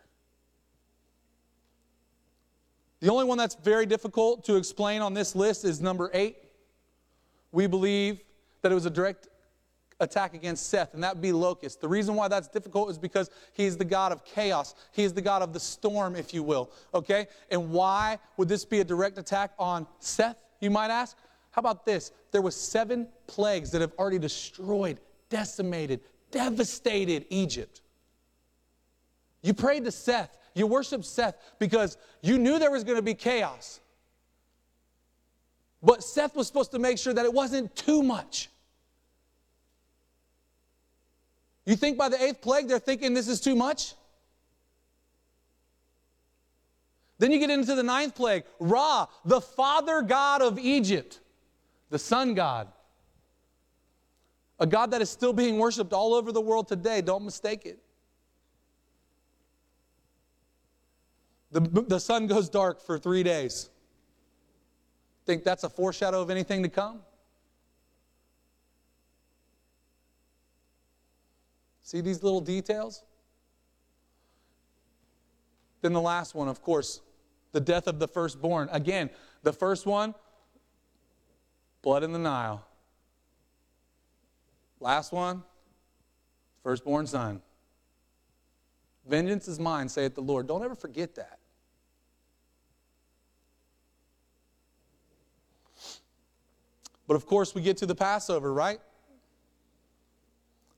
The 3.00 3.11
only 3.11 3.24
one 3.24 3.37
that's 3.37 3.57
very 3.57 3.85
difficult 3.85 4.44
to 4.44 4.55
explain 4.55 5.03
on 5.03 5.12
this 5.12 5.35
list 5.35 5.64
is 5.64 5.81
number 5.81 6.09
eight. 6.14 6.37
We 7.50 7.66
believe 7.66 8.20
that 8.62 8.70
it 8.70 8.76
was 8.76 8.87
a 8.87 8.90
direct 8.90 9.26
attack 10.00 10.34
against 10.34 10.68
Seth, 10.68 10.94
and 10.94 11.04
that 11.04 11.14
would 11.14 11.22
be 11.22 11.32
locust. 11.32 11.80
The 11.80 11.88
reason 11.88 12.14
why 12.14 12.28
that's 12.28 12.48
difficult 12.48 12.90
is 12.90 12.98
because 12.98 13.30
he's 13.52 13.76
the 13.76 13.84
God 13.84 14.12
of 14.12 14.24
chaos. 14.24 14.74
He 14.92 15.04
is 15.04 15.12
the 15.12 15.22
God 15.22 15.42
of 15.42 15.52
the 15.52 15.60
storm, 15.60 16.16
if 16.16 16.34
you 16.34 16.42
will. 16.42 16.70
Okay? 16.94 17.26
And 17.50 17.70
why 17.70 18.18
would 18.36 18.48
this 18.48 18.64
be 18.64 18.80
a 18.80 18.84
direct 18.84 19.18
attack 19.18 19.52
on 19.58 19.86
Seth, 19.98 20.36
you 20.60 20.70
might 20.70 20.90
ask? 20.90 21.16
How 21.50 21.60
about 21.60 21.84
this? 21.84 22.12
There 22.32 22.42
was 22.42 22.56
seven 22.56 23.08
plagues 23.26 23.70
that 23.72 23.80
have 23.80 23.92
already 23.98 24.18
destroyed, 24.18 25.00
decimated, 25.28 26.00
devastated 26.30 27.26
Egypt. 27.28 27.82
You 29.42 29.54
prayed 29.54 29.84
to 29.84 29.92
Seth. 29.92 30.36
You 30.54 30.66
worshiped 30.66 31.04
Seth 31.04 31.36
because 31.58 31.96
you 32.22 32.38
knew 32.38 32.58
there 32.58 32.70
was 32.70 32.84
going 32.84 32.96
to 32.96 33.02
be 33.02 33.14
chaos. 33.14 33.80
But 35.82 36.04
Seth 36.04 36.36
was 36.36 36.46
supposed 36.46 36.72
to 36.72 36.78
make 36.78 36.98
sure 36.98 37.14
that 37.14 37.24
it 37.24 37.32
wasn't 37.32 37.74
too 37.74 38.02
much. 38.02 38.50
You 41.66 41.77
think 41.77 41.99
by 41.99 42.09
the 42.09 42.23
eighth 42.23 42.40
plague 42.40 42.68
they're 42.68 42.79
thinking 42.79 43.14
this 43.14 43.29
is 43.29 43.40
too 43.40 43.55
much? 43.55 43.94
Then 47.18 47.31
you 47.31 47.38
get 47.38 47.51
into 47.51 47.75
the 47.75 47.83
ninth 47.83 48.14
plague 48.14 48.44
Ra, 48.59 49.07
the 49.25 49.40
father 49.40 50.03
god 50.03 50.40
of 50.40 50.59
Egypt, 50.59 51.20
the 51.90 51.99
sun 51.99 52.35
god. 52.35 52.68
A 54.59 54.66
God 54.66 54.90
that 54.90 55.01
is 55.01 55.11
still 55.11 55.33
being 55.33 55.59
worshiped 55.59 55.92
all 55.92 56.14
over 56.14 56.33
the 56.33 56.40
world 56.40 56.68
today. 56.68 57.01
Don't 57.01 57.25
mistake 57.25 57.64
it. 57.64 57.79
The, 61.53 61.61
the 61.61 61.99
sun 61.99 62.27
goes 62.27 62.49
dark 62.49 62.81
for 62.81 62.99
three 62.99 63.23
days. 63.23 63.70
Think 65.27 65.44
that's 65.44 65.64
a 65.64 65.68
foreshadow 65.68 66.20
of 66.20 66.31
anything 66.31 66.62
to 66.62 66.68
come? 66.68 67.01
See 71.90 72.00
these 72.00 72.22
little 72.22 72.40
details? 72.40 73.03
Then 75.83 75.92
the 75.92 76.00
last 76.00 76.37
one, 76.37 76.46
of 76.46 76.62
course, 76.62 77.00
the 77.50 77.59
death 77.59 77.88
of 77.88 77.98
the 77.98 78.07
firstborn. 78.07 78.68
Again, 78.70 79.11
the 79.42 79.53
first 79.53 79.87
one, 79.87 80.14
blood 81.83 82.05
in 82.05 82.12
the 82.12 82.18
Nile. 82.20 82.64
Last 84.79 85.11
one, 85.11 85.42
firstborn 86.62 87.09
son. 87.09 87.42
Vengeance 89.05 89.48
is 89.48 89.59
mine, 89.59 89.88
saith 89.88 90.14
the 90.14 90.20
Lord. 90.20 90.46
Don't 90.46 90.62
ever 90.62 90.76
forget 90.76 91.16
that. 91.16 91.40
But 97.09 97.16
of 97.16 97.26
course, 97.26 97.53
we 97.53 97.62
get 97.62 97.79
to 97.79 97.87
the 97.87 97.96
Passover, 97.96 98.55
right? 98.55 98.81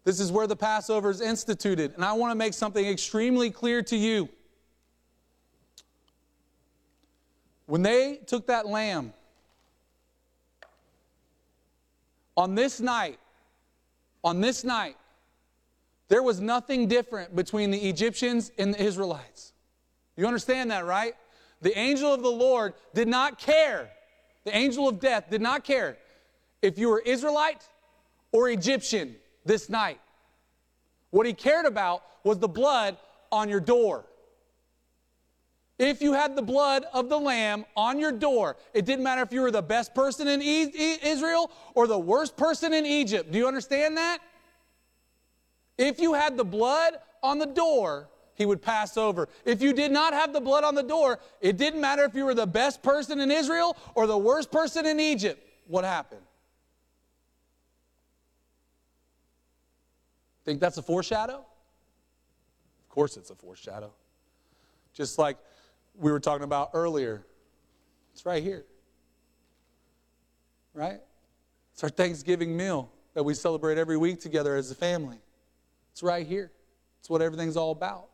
This 0.04 0.18
is 0.18 0.32
where 0.32 0.46
the 0.46 0.56
Passover 0.56 1.10
is 1.10 1.20
instituted. 1.20 1.94
And 1.94 2.04
I 2.04 2.12
want 2.12 2.32
to 2.32 2.34
make 2.34 2.54
something 2.54 2.84
extremely 2.84 3.50
clear 3.50 3.82
to 3.82 3.96
you. 3.96 4.28
When 7.66 7.82
they 7.82 8.20
took 8.26 8.48
that 8.48 8.66
lamb, 8.66 9.12
on 12.36 12.54
this 12.54 12.80
night, 12.80 13.18
on 14.24 14.40
this 14.40 14.64
night, 14.64 14.96
there 16.08 16.22
was 16.22 16.40
nothing 16.40 16.88
different 16.88 17.34
between 17.36 17.70
the 17.70 17.88
Egyptians 17.88 18.50
and 18.58 18.74
the 18.74 18.82
Israelites. 18.82 19.52
You 20.16 20.26
understand 20.26 20.70
that, 20.70 20.84
right? 20.84 21.14
The 21.62 21.76
angel 21.78 22.12
of 22.12 22.22
the 22.22 22.30
Lord 22.30 22.74
did 22.92 23.08
not 23.08 23.38
care. 23.38 23.90
The 24.44 24.54
angel 24.54 24.88
of 24.88 24.98
death 24.98 25.30
did 25.30 25.40
not 25.40 25.64
care 25.64 25.96
if 26.60 26.76
you 26.76 26.88
were 26.88 27.00
Israelite 27.00 27.62
or 28.32 28.48
Egyptian 28.48 29.16
this 29.44 29.68
night. 29.68 30.00
What 31.10 31.26
he 31.26 31.32
cared 31.32 31.66
about 31.66 32.02
was 32.24 32.38
the 32.38 32.48
blood 32.48 32.96
on 33.30 33.48
your 33.48 33.60
door. 33.60 34.04
If 35.78 36.00
you 36.00 36.12
had 36.12 36.36
the 36.36 36.42
blood 36.42 36.84
of 36.92 37.08
the 37.08 37.18
lamb 37.18 37.64
on 37.76 37.98
your 37.98 38.12
door, 38.12 38.56
it 38.72 38.84
didn't 38.84 39.02
matter 39.02 39.22
if 39.22 39.32
you 39.32 39.40
were 39.40 39.50
the 39.50 39.62
best 39.62 39.94
person 39.94 40.28
in 40.28 40.40
Israel 40.40 41.50
or 41.74 41.86
the 41.86 41.98
worst 41.98 42.36
person 42.36 42.72
in 42.72 42.86
Egypt. 42.86 43.32
Do 43.32 43.38
you 43.38 43.48
understand 43.48 43.96
that? 43.96 44.18
If 45.78 46.00
you 46.00 46.14
had 46.14 46.36
the 46.36 46.44
blood 46.44 46.94
on 47.22 47.38
the 47.38 47.46
door, 47.46 48.08
he 48.34 48.46
would 48.46 48.62
pass 48.62 48.96
over. 48.96 49.28
If 49.44 49.60
you 49.60 49.72
did 49.72 49.90
not 49.90 50.12
have 50.12 50.32
the 50.32 50.40
blood 50.40 50.64
on 50.64 50.74
the 50.74 50.82
door, 50.82 51.18
it 51.40 51.56
didn't 51.56 51.80
matter 51.80 52.04
if 52.04 52.14
you 52.14 52.24
were 52.24 52.34
the 52.34 52.46
best 52.46 52.82
person 52.82 53.20
in 53.20 53.30
Israel 53.30 53.76
or 53.94 54.06
the 54.06 54.16
worst 54.16 54.50
person 54.52 54.86
in 54.86 55.00
Egypt. 55.00 55.44
What 55.66 55.84
happened? 55.84 56.22
Think 60.44 60.60
that's 60.60 60.78
a 60.78 60.82
foreshadow? 60.82 61.44
Of 62.82 62.88
course, 62.88 63.16
it's 63.16 63.30
a 63.30 63.34
foreshadow. 63.34 63.92
Just 64.92 65.18
like 65.18 65.38
we 65.94 66.10
were 66.10 66.20
talking 66.20 66.44
about 66.44 66.70
earlier, 66.74 67.24
it's 68.12 68.26
right 68.26 68.42
here. 68.42 68.64
Right? 70.74 71.00
It's 71.72 71.82
our 71.82 71.90
Thanksgiving 71.90 72.56
meal 72.56 72.90
that 73.14 73.22
we 73.22 73.34
celebrate 73.34 73.78
every 73.78 73.96
week 73.96 74.20
together 74.20 74.56
as 74.56 74.70
a 74.70 74.74
family. 74.74 75.18
It's 75.92 76.02
right 76.02 76.26
here. 76.26 76.50
It's 77.00 77.10
what 77.10 77.22
everything's 77.22 77.56
all 77.56 77.72
about. 77.72 78.08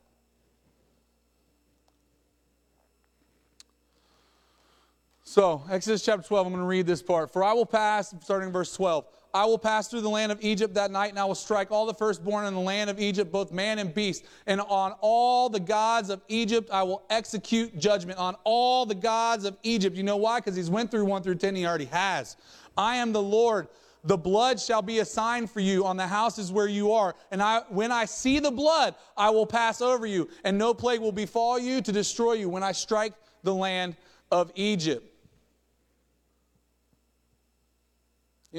So, 5.22 5.62
Exodus 5.70 6.03
chapter 6.03 6.26
12, 6.26 6.47
I'm 6.47 6.53
going 6.55 6.62
to 6.62 6.66
read 6.66 6.87
this 6.87 7.03
part. 7.03 7.31
For 7.31 7.45
I 7.45 7.53
will 7.53 7.66
pass, 7.66 8.14
starting 8.22 8.51
verse 8.51 8.74
12. 8.74 9.05
I 9.35 9.45
will 9.45 9.59
pass 9.59 9.89
through 9.89 10.01
the 10.01 10.09
land 10.09 10.33
of 10.33 10.43
Egypt 10.43 10.74
that 10.74 10.91
night, 10.91 11.11
and 11.11 11.18
I 11.18 11.24
will 11.24 11.35
strike 11.35 11.70
all 11.70 11.87
the 11.87 11.95
firstborn 11.95 12.47
in 12.47 12.55
the 12.55 12.61
land 12.61 12.89
of 12.89 12.99
Egypt, 12.99 13.31
both 13.31 13.53
man 13.53 13.79
and 13.79 13.93
beast. 13.93 14.24
And 14.47 14.61
on 14.61 14.95
all 15.01 15.49
the 15.49 15.61
gods 15.61 16.11
of 16.11 16.22
Egypt 16.29 16.70
I 16.72 16.83
will 16.83 17.03
execute 17.11 17.79
judgment. 17.79 18.18
On 18.18 18.35
all 18.45 18.87
the 18.87 18.95
gods 18.95 19.45
of 19.45 19.57
Egypt. 19.62 19.97
You 19.97 20.03
know 20.03 20.16
why? 20.16 20.39
Because 20.41 20.57
he's 20.57 20.70
went 20.70 20.91
through 20.91 21.05
1 21.05 21.22
through 21.22 21.37
10, 21.37 21.55
he 21.55 21.66
already 21.66 21.87
has. 21.87 22.37
I 22.76 22.97
am 22.97 23.12
the 23.12 23.22
Lord. 23.22 23.68
The 24.05 24.16
blood 24.16 24.61
shall 24.61 24.81
be 24.81 25.01
a 25.01 25.05
sign 25.05 25.47
for 25.47 25.61
you 25.61 25.85
on 25.85 25.97
the 25.97 26.07
houses 26.07 26.51
where 26.51 26.68
you 26.68 26.93
are. 26.93 27.14
And 27.31 27.43
I, 27.43 27.62
when 27.68 27.93
I 27.93 28.05
see 28.07 28.39
the 28.39 28.51
blood, 28.51 28.95
I 29.16 29.29
will 29.31 29.47
pass 29.47 29.83
over 29.83 30.07
you, 30.07 30.29
and 30.45 30.57
no 30.57 30.72
plague 30.72 31.01
will 31.01 31.12
befall 31.12 31.59
you 31.59 31.81
to 31.83 31.93
destroy 31.93 32.35
you 32.35 32.49
when 32.49 32.62
I 32.62 32.72
strike 32.72 33.12
the 33.43 33.55
land 33.55 33.97
of 34.31 34.53
Egypt. 34.55 35.05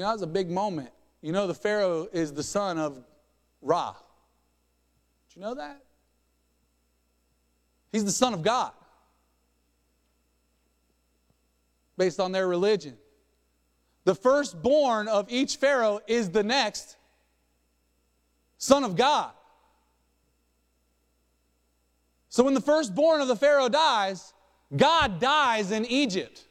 You 0.00 0.04
know, 0.04 0.12
that 0.12 0.14
was 0.14 0.22
a 0.22 0.26
big 0.28 0.50
moment. 0.50 0.88
You 1.20 1.30
know, 1.30 1.46
the 1.46 1.52
Pharaoh 1.52 2.08
is 2.10 2.32
the 2.32 2.42
son 2.42 2.78
of 2.78 3.04
Ra. 3.60 3.94
Did 5.28 5.36
you 5.36 5.42
know 5.42 5.54
that? 5.56 5.84
He's 7.92 8.06
the 8.06 8.10
son 8.10 8.32
of 8.32 8.42
God 8.42 8.72
based 11.98 12.18
on 12.18 12.32
their 12.32 12.48
religion. 12.48 12.96
The 14.04 14.14
firstborn 14.14 15.06
of 15.06 15.30
each 15.30 15.56
Pharaoh 15.56 16.00
is 16.06 16.30
the 16.30 16.44
next 16.44 16.96
son 18.56 18.84
of 18.84 18.96
God. 18.96 19.32
So 22.30 22.42
when 22.42 22.54
the 22.54 22.62
firstborn 22.62 23.20
of 23.20 23.28
the 23.28 23.36
Pharaoh 23.36 23.68
dies, 23.68 24.32
God 24.74 25.20
dies 25.20 25.70
in 25.70 25.84
Egypt. 25.84 26.46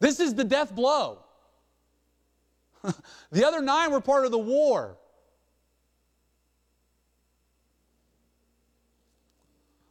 This 0.00 0.20
is 0.20 0.34
the 0.34 0.44
death 0.44 0.74
blow. 0.74 1.24
the 3.32 3.46
other 3.46 3.60
nine 3.60 3.90
were 3.90 4.00
part 4.00 4.24
of 4.24 4.30
the 4.30 4.38
war. 4.38 4.96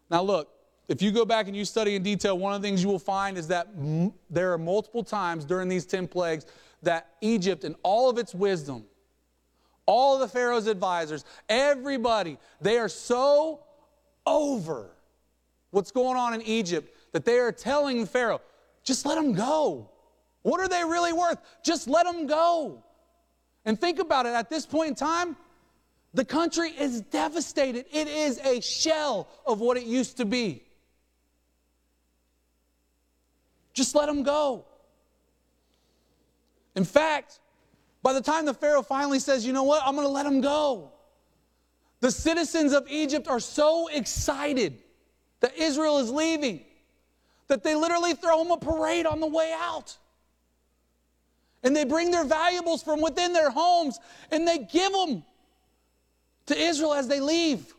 Now, 0.09 0.21
look, 0.21 0.49
if 0.87 1.01
you 1.01 1.11
go 1.11 1.25
back 1.25 1.47
and 1.47 1.55
you 1.55 1.65
study 1.65 1.95
in 1.95 2.03
detail, 2.03 2.37
one 2.37 2.53
of 2.53 2.61
the 2.61 2.67
things 2.67 2.81
you 2.81 2.89
will 2.89 2.99
find 2.99 3.37
is 3.37 3.49
that 3.49 3.67
m- 3.77 4.13
there 4.29 4.53
are 4.53 4.57
multiple 4.57 5.03
times 5.03 5.43
during 5.43 5.67
these 5.67 5.85
10 5.85 6.07
plagues 6.07 6.45
that 6.83 7.15
Egypt, 7.19 7.65
in 7.65 7.75
all 7.83 8.09
of 8.09 8.17
its 8.17 8.33
wisdom, 8.33 8.85
all 9.85 10.15
of 10.15 10.21
the 10.21 10.27
Pharaoh's 10.27 10.67
advisors, 10.67 11.25
everybody, 11.49 12.37
they 12.61 12.77
are 12.77 12.89
so 12.89 13.61
over 14.25 14.91
what's 15.71 15.91
going 15.91 16.17
on 16.17 16.33
in 16.33 16.41
Egypt 16.43 16.93
that 17.11 17.25
they 17.25 17.39
are 17.39 17.51
telling 17.51 18.05
Pharaoh, 18.05 18.41
just 18.83 19.05
let 19.05 19.15
them 19.15 19.33
go. 19.33 19.89
What 20.47 20.61
are 20.61 20.69
they 20.69 20.81
really 20.85 21.11
worth? 21.11 21.39
Just 21.61 21.89
let 21.89 22.05
them 22.05 22.25
go. 22.25 22.81
And 23.65 23.77
think 23.77 23.99
about 23.99 24.25
it 24.25 24.29
at 24.29 24.49
this 24.49 24.65
point 24.65 24.87
in 24.87 24.95
time, 24.95 25.35
the 26.13 26.23
country 26.23 26.69
is 26.69 27.01
devastated. 27.01 27.85
It 27.91 28.07
is 28.07 28.39
a 28.39 28.61
shell 28.61 29.27
of 29.45 29.59
what 29.59 29.75
it 29.75 29.83
used 29.83 30.15
to 30.17 30.25
be. 30.25 30.63
Just 33.73 33.93
let 33.93 34.05
them 34.05 34.23
go. 34.23 34.63
In 36.77 36.85
fact, 36.85 37.41
by 38.01 38.13
the 38.13 38.21
time 38.21 38.45
the 38.45 38.53
Pharaoh 38.53 38.83
finally 38.83 39.19
says, 39.19 39.45
you 39.45 39.51
know 39.51 39.63
what, 39.63 39.81
I'm 39.85 39.95
going 39.95 40.07
to 40.07 40.13
let 40.13 40.23
them 40.23 40.39
go, 40.39 40.93
the 41.99 42.09
citizens 42.09 42.71
of 42.71 42.87
Egypt 42.89 43.27
are 43.27 43.41
so 43.41 43.89
excited 43.89 44.77
that 45.41 45.57
Israel 45.57 45.97
is 45.97 46.09
leaving 46.09 46.61
that 47.49 47.63
they 47.63 47.75
literally 47.75 48.13
throw 48.13 48.41
them 48.41 48.51
a 48.53 48.57
parade 48.57 49.05
on 49.05 49.19
the 49.19 49.27
way 49.27 49.53
out. 49.53 49.97
And 51.67 51.75
they 51.75 51.83
bring 51.83 52.11
their 52.11 52.23
valuables 52.23 52.81
from 52.81 53.01
within 53.01 53.33
their 53.33 53.49
homes 53.49 53.99
and 54.31 54.47
they 54.47 54.59
give 54.59 54.93
them 54.93 55.21
to 56.45 56.57
Israel 56.57 56.93
as 56.93 57.09
they 57.09 57.19
leave. 57.19 57.73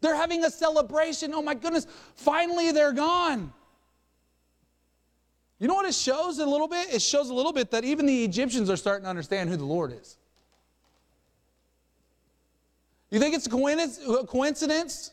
They're 0.00 0.16
having 0.16 0.42
a 0.42 0.50
celebration. 0.50 1.34
Oh 1.34 1.42
my 1.42 1.52
goodness, 1.52 1.86
finally 2.14 2.72
they're 2.72 2.94
gone. 2.94 3.52
You 5.58 5.68
know 5.68 5.74
what 5.74 5.84
it 5.84 5.94
shows 5.94 6.38
a 6.38 6.46
little 6.46 6.66
bit? 6.66 6.94
It 6.94 7.02
shows 7.02 7.28
a 7.28 7.34
little 7.34 7.52
bit 7.52 7.70
that 7.72 7.84
even 7.84 8.06
the 8.06 8.24
Egyptians 8.24 8.70
are 8.70 8.76
starting 8.78 9.04
to 9.04 9.10
understand 9.10 9.50
who 9.50 9.58
the 9.58 9.66
Lord 9.66 9.92
is. 9.92 10.16
You 13.10 13.20
think 13.20 13.34
it's 13.34 13.46
a 13.46 14.24
coincidence 14.24 15.12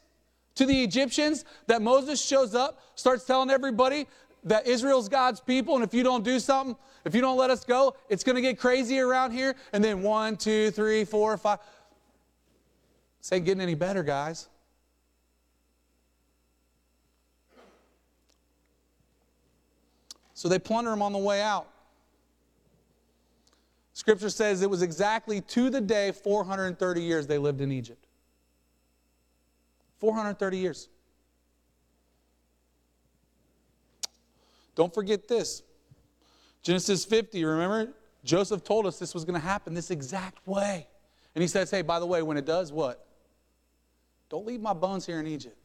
to 0.55 0.65
the 0.65 0.81
Egyptians 0.81 1.43
that 1.65 1.81
Moses 1.81 2.25
shows 2.25 2.55
up, 2.55 2.81
starts 2.95 3.25
telling 3.25 3.49
everybody 3.49 4.07
that 4.45 4.65
Israel's 4.65 5.09
God's 5.09 5.41
people, 5.41 5.75
and 5.75 5.83
if 5.83 5.93
you 5.93 6.03
don't 6.03 6.23
do 6.23 6.39
something, 6.39 6.77
if 7.07 7.15
you 7.15 7.21
don't 7.21 7.37
let 7.37 7.49
us 7.49 7.63
go, 7.63 7.95
it's 8.09 8.23
going 8.23 8.35
to 8.35 8.41
get 8.41 8.59
crazy 8.59 8.99
around 8.99 9.31
here. 9.31 9.55
And 9.71 9.81
then 9.83 10.01
one, 10.01 10.35
two, 10.35 10.71
three, 10.71 11.05
four, 11.05 11.37
five. 11.37 11.59
This 13.19 13.31
ain't 13.31 13.45
getting 13.45 13.61
any 13.61 13.75
better, 13.75 14.03
guys. 14.03 14.49
So 20.33 20.49
they 20.49 20.59
plunder 20.59 20.91
him 20.91 21.01
on 21.01 21.13
the 21.13 21.17
way 21.17 21.41
out. 21.41 21.67
Scripture 23.93 24.29
says 24.29 24.61
it 24.61 24.69
was 24.69 24.81
exactly 24.81 25.41
to 25.41 25.69
the 25.69 25.81
day 25.81 26.11
430 26.11 27.01
years 27.01 27.25
they 27.25 27.37
lived 27.37 27.61
in 27.61 27.71
Egypt. 27.71 28.05
430 29.99 30.57
years. 30.57 30.89
Don't 34.75 34.93
forget 34.93 35.27
this. 35.27 35.63
Genesis 36.67 37.05
50, 37.05 37.45
remember? 37.45 37.93
Joseph 38.25 38.61
told 38.61 38.85
us 38.87 38.99
this 38.99 39.13
was 39.13 39.23
going 39.23 39.39
to 39.39 39.47
happen 39.47 39.73
this 39.73 39.89
exact 39.89 40.45
way. 40.45 40.85
And 41.33 41.41
he 41.41 41.47
says, 41.47 41.71
hey, 41.71 41.81
by 41.81 41.97
the 41.97 42.05
way, 42.05 42.21
when 42.21 42.35
it 42.35 42.45
does, 42.45 42.73
what? 42.73 43.07
Don't 44.27 44.45
leave 44.45 44.59
my 44.59 44.73
bones 44.73 45.05
here 45.05 45.17
in 45.21 45.27
Egypt. 45.27 45.55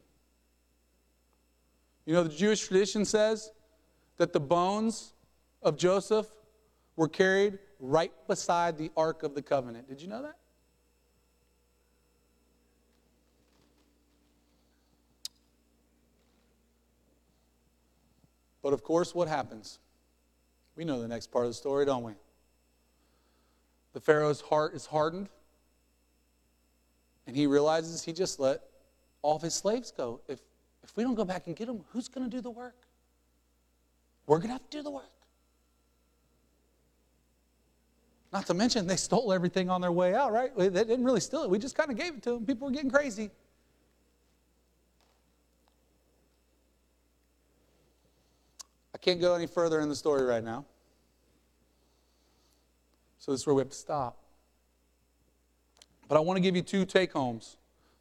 You 2.05 2.13
know, 2.13 2.23
the 2.23 2.33
Jewish 2.33 2.65
tradition 2.65 3.03
says 3.03 3.51
that 4.15 4.31
the 4.31 4.39
bones 4.39 5.11
of 5.61 5.75
Joseph 5.75 6.27
were 6.95 7.09
carried 7.09 7.59
right 7.81 8.13
beside 8.29 8.77
the 8.77 8.89
Ark 8.95 9.23
of 9.23 9.35
the 9.35 9.41
Covenant. 9.41 9.89
Did 9.89 10.01
you 10.01 10.07
know 10.07 10.21
that? 10.21 10.37
But 18.61 18.71
of 18.71 18.83
course, 18.83 19.13
what 19.13 19.27
happens? 19.27 19.79
We 20.75 20.85
know 20.85 21.01
the 21.01 21.07
next 21.07 21.27
part 21.27 21.45
of 21.45 21.51
the 21.51 21.55
story, 21.55 21.85
don't 21.85 22.03
we? 22.03 22.13
The 23.93 23.99
Pharaoh's 23.99 24.41
heart 24.41 24.73
is 24.73 24.85
hardened, 24.87 25.29
and 27.27 27.35
he 27.35 27.45
realizes 27.45 28.03
he 28.03 28.11
just 28.11 28.39
let 28.39 28.61
all 29.21 29.35
of 29.35 29.41
his 29.41 29.53
slaves 29.53 29.91
go. 29.91 30.19
If, 30.27 30.39
if 30.83 30.95
we 30.97 31.03
don't 31.03 31.15
go 31.15 31.25
back 31.25 31.47
and 31.47 31.55
get 31.55 31.67
them, 31.67 31.83
who's 31.91 32.07
going 32.07 32.29
to 32.29 32.35
do 32.35 32.41
the 32.41 32.49
work? 32.49 32.75
We're 34.25 34.37
going 34.37 34.47
to 34.47 34.53
have 34.53 34.69
to 34.69 34.77
do 34.77 34.81
the 34.81 34.89
work. 34.89 35.11
Not 38.31 38.47
to 38.47 38.55
mention, 38.55 38.87
they 38.87 38.95
stole 38.95 39.31
everything 39.31 39.69
on 39.69 39.79
their 39.79 39.91
way 39.91 40.15
out, 40.15 40.31
right? 40.31 40.51
They 40.57 40.69
didn't 40.69 41.03
really 41.03 41.19
steal 41.19 41.43
it. 41.43 41.51
We 41.51 41.59
just 41.59 41.75
kind 41.75 41.91
of 41.91 41.97
gave 41.97 42.15
it 42.15 42.23
to 42.23 42.31
them. 42.31 42.45
People 42.47 42.67
were 42.67 42.73
getting 42.73 42.89
crazy. 42.89 43.29
Can't 49.03 49.19
go 49.19 49.35
any 49.35 49.47
further 49.47 49.81
in 49.81 49.89
the 49.89 49.95
story 49.95 50.23
right 50.23 50.43
now. 50.43 50.65
So 53.19 53.31
this 53.31 53.41
is 53.41 53.47
where 53.47 53.53
we 53.53 53.59
have 53.61 53.69
to 53.69 53.75
stop. 53.75 54.17
But 56.07 56.15
I 56.15 56.21
want 56.21 56.37
to 56.37 56.41
give 56.41 56.55
you 56.55 56.61
two 56.61 56.85
take 56.85 57.11
homes 57.11 57.57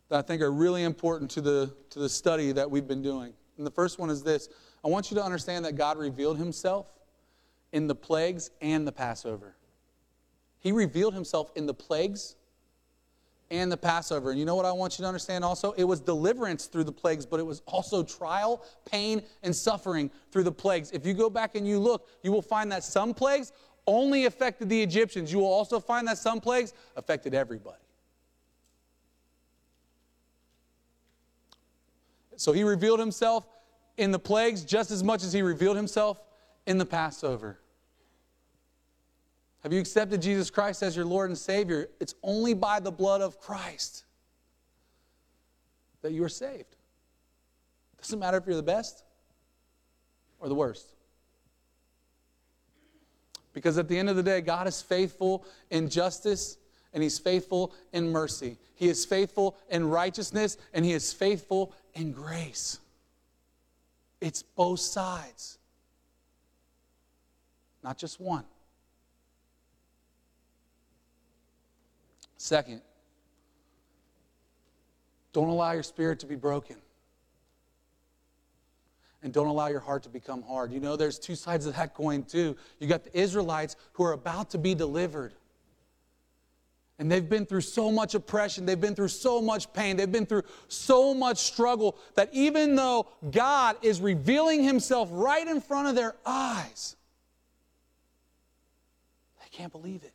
that 0.08 0.18
I 0.18 0.22
think 0.22 0.42
are 0.42 0.52
really 0.52 0.84
important 0.84 1.30
to 1.32 1.40
the, 1.40 1.74
to 1.90 1.98
the 1.98 2.08
study 2.08 2.52
that 2.52 2.70
we've 2.70 2.86
been 2.86 3.02
doing. 3.02 3.32
And 3.58 3.66
the 3.66 3.70
first 3.70 3.98
one 3.98 4.10
is 4.10 4.22
this 4.22 4.48
I 4.84 4.88
want 4.88 5.10
you 5.10 5.16
to 5.16 5.24
understand 5.24 5.64
that 5.64 5.76
God 5.76 5.98
revealed 5.98 6.38
himself 6.38 6.86
in 7.72 7.88
the 7.88 7.94
plagues 7.94 8.50
and 8.60 8.86
the 8.86 8.92
Passover. 8.92 9.56
He 10.58 10.70
revealed 10.70 11.14
himself 11.14 11.50
in 11.56 11.66
the 11.66 11.74
plagues 11.74 12.36
and 13.52 13.70
the 13.70 13.76
Passover. 13.76 14.30
And 14.30 14.38
you 14.40 14.46
know 14.46 14.56
what 14.56 14.64
I 14.64 14.72
want 14.72 14.98
you 14.98 15.02
to 15.02 15.06
understand 15.06 15.44
also? 15.44 15.72
It 15.72 15.84
was 15.84 16.00
deliverance 16.00 16.66
through 16.66 16.84
the 16.84 16.92
plagues, 16.92 17.26
but 17.26 17.38
it 17.38 17.44
was 17.44 17.60
also 17.66 18.02
trial, 18.02 18.64
pain, 18.86 19.22
and 19.42 19.54
suffering 19.54 20.10
through 20.32 20.44
the 20.44 20.52
plagues. 20.52 20.90
If 20.90 21.06
you 21.06 21.12
go 21.12 21.28
back 21.28 21.54
and 21.54 21.68
you 21.68 21.78
look, 21.78 22.08
you 22.22 22.32
will 22.32 22.42
find 22.42 22.72
that 22.72 22.82
some 22.82 23.12
plagues 23.12 23.52
only 23.86 24.24
affected 24.24 24.70
the 24.70 24.82
Egyptians. 24.82 25.30
You 25.30 25.40
will 25.40 25.52
also 25.52 25.78
find 25.78 26.08
that 26.08 26.16
some 26.16 26.40
plagues 26.40 26.72
affected 26.96 27.34
everybody. 27.34 27.76
So 32.36 32.52
he 32.52 32.64
revealed 32.64 32.98
himself 32.98 33.46
in 33.98 34.10
the 34.10 34.18
plagues 34.18 34.64
just 34.64 34.90
as 34.90 35.04
much 35.04 35.22
as 35.22 35.32
he 35.32 35.42
revealed 35.42 35.76
himself 35.76 36.18
in 36.66 36.78
the 36.78 36.86
Passover. 36.86 37.58
Have 39.62 39.72
you 39.72 39.78
accepted 39.78 40.20
Jesus 40.20 40.50
Christ 40.50 40.82
as 40.82 40.96
your 40.96 41.04
Lord 41.04 41.30
and 41.30 41.38
Savior? 41.38 41.88
It's 42.00 42.14
only 42.22 42.52
by 42.52 42.80
the 42.80 42.90
blood 42.90 43.20
of 43.20 43.38
Christ 43.38 44.04
that 46.02 46.12
you 46.12 46.24
are 46.24 46.28
saved. 46.28 46.76
Doesn't 48.00 48.18
matter 48.18 48.36
if 48.36 48.46
you're 48.46 48.56
the 48.56 48.62
best 48.62 49.04
or 50.40 50.48
the 50.48 50.54
worst. 50.54 50.94
Because 53.52 53.78
at 53.78 53.88
the 53.88 53.96
end 53.96 54.10
of 54.10 54.16
the 54.16 54.22
day, 54.22 54.40
God 54.40 54.66
is 54.66 54.82
faithful 54.82 55.44
in 55.70 55.88
justice 55.88 56.56
and 56.92 57.02
He's 57.02 57.18
faithful 57.20 57.72
in 57.92 58.10
mercy. 58.10 58.58
He 58.74 58.88
is 58.88 59.04
faithful 59.04 59.56
in 59.70 59.88
righteousness 59.88 60.56
and 60.74 60.84
He 60.84 60.92
is 60.92 61.12
faithful 61.12 61.72
in 61.94 62.10
grace. 62.10 62.80
It's 64.20 64.42
both 64.42 64.80
sides, 64.80 65.58
not 67.84 67.98
just 67.98 68.20
one. 68.20 68.44
Second, 72.42 72.80
don't 75.32 75.46
allow 75.46 75.70
your 75.70 75.84
spirit 75.84 76.18
to 76.18 76.26
be 76.26 76.34
broken. 76.34 76.74
And 79.22 79.32
don't 79.32 79.46
allow 79.46 79.68
your 79.68 79.78
heart 79.78 80.02
to 80.02 80.08
become 80.08 80.42
hard. 80.42 80.72
You 80.72 80.80
know, 80.80 80.96
there's 80.96 81.20
two 81.20 81.36
sides 81.36 81.66
of 81.66 81.76
that 81.76 81.94
coin, 81.94 82.24
too. 82.24 82.56
You 82.80 82.88
got 82.88 83.04
the 83.04 83.16
Israelites 83.16 83.76
who 83.92 84.02
are 84.02 84.12
about 84.12 84.50
to 84.50 84.58
be 84.58 84.74
delivered. 84.74 85.34
And 86.98 87.08
they've 87.08 87.28
been 87.28 87.46
through 87.46 87.60
so 87.60 87.92
much 87.92 88.16
oppression, 88.16 88.66
they've 88.66 88.80
been 88.80 88.96
through 88.96 89.06
so 89.06 89.40
much 89.40 89.72
pain, 89.72 89.96
they've 89.96 90.10
been 90.10 90.26
through 90.26 90.42
so 90.66 91.14
much 91.14 91.38
struggle 91.38 91.96
that 92.16 92.28
even 92.32 92.74
though 92.74 93.06
God 93.30 93.76
is 93.82 94.00
revealing 94.00 94.64
Himself 94.64 95.08
right 95.12 95.46
in 95.46 95.60
front 95.60 95.86
of 95.86 95.94
their 95.94 96.16
eyes, 96.26 96.96
they 99.40 99.56
can't 99.56 99.70
believe 99.70 100.02
it. 100.02 100.12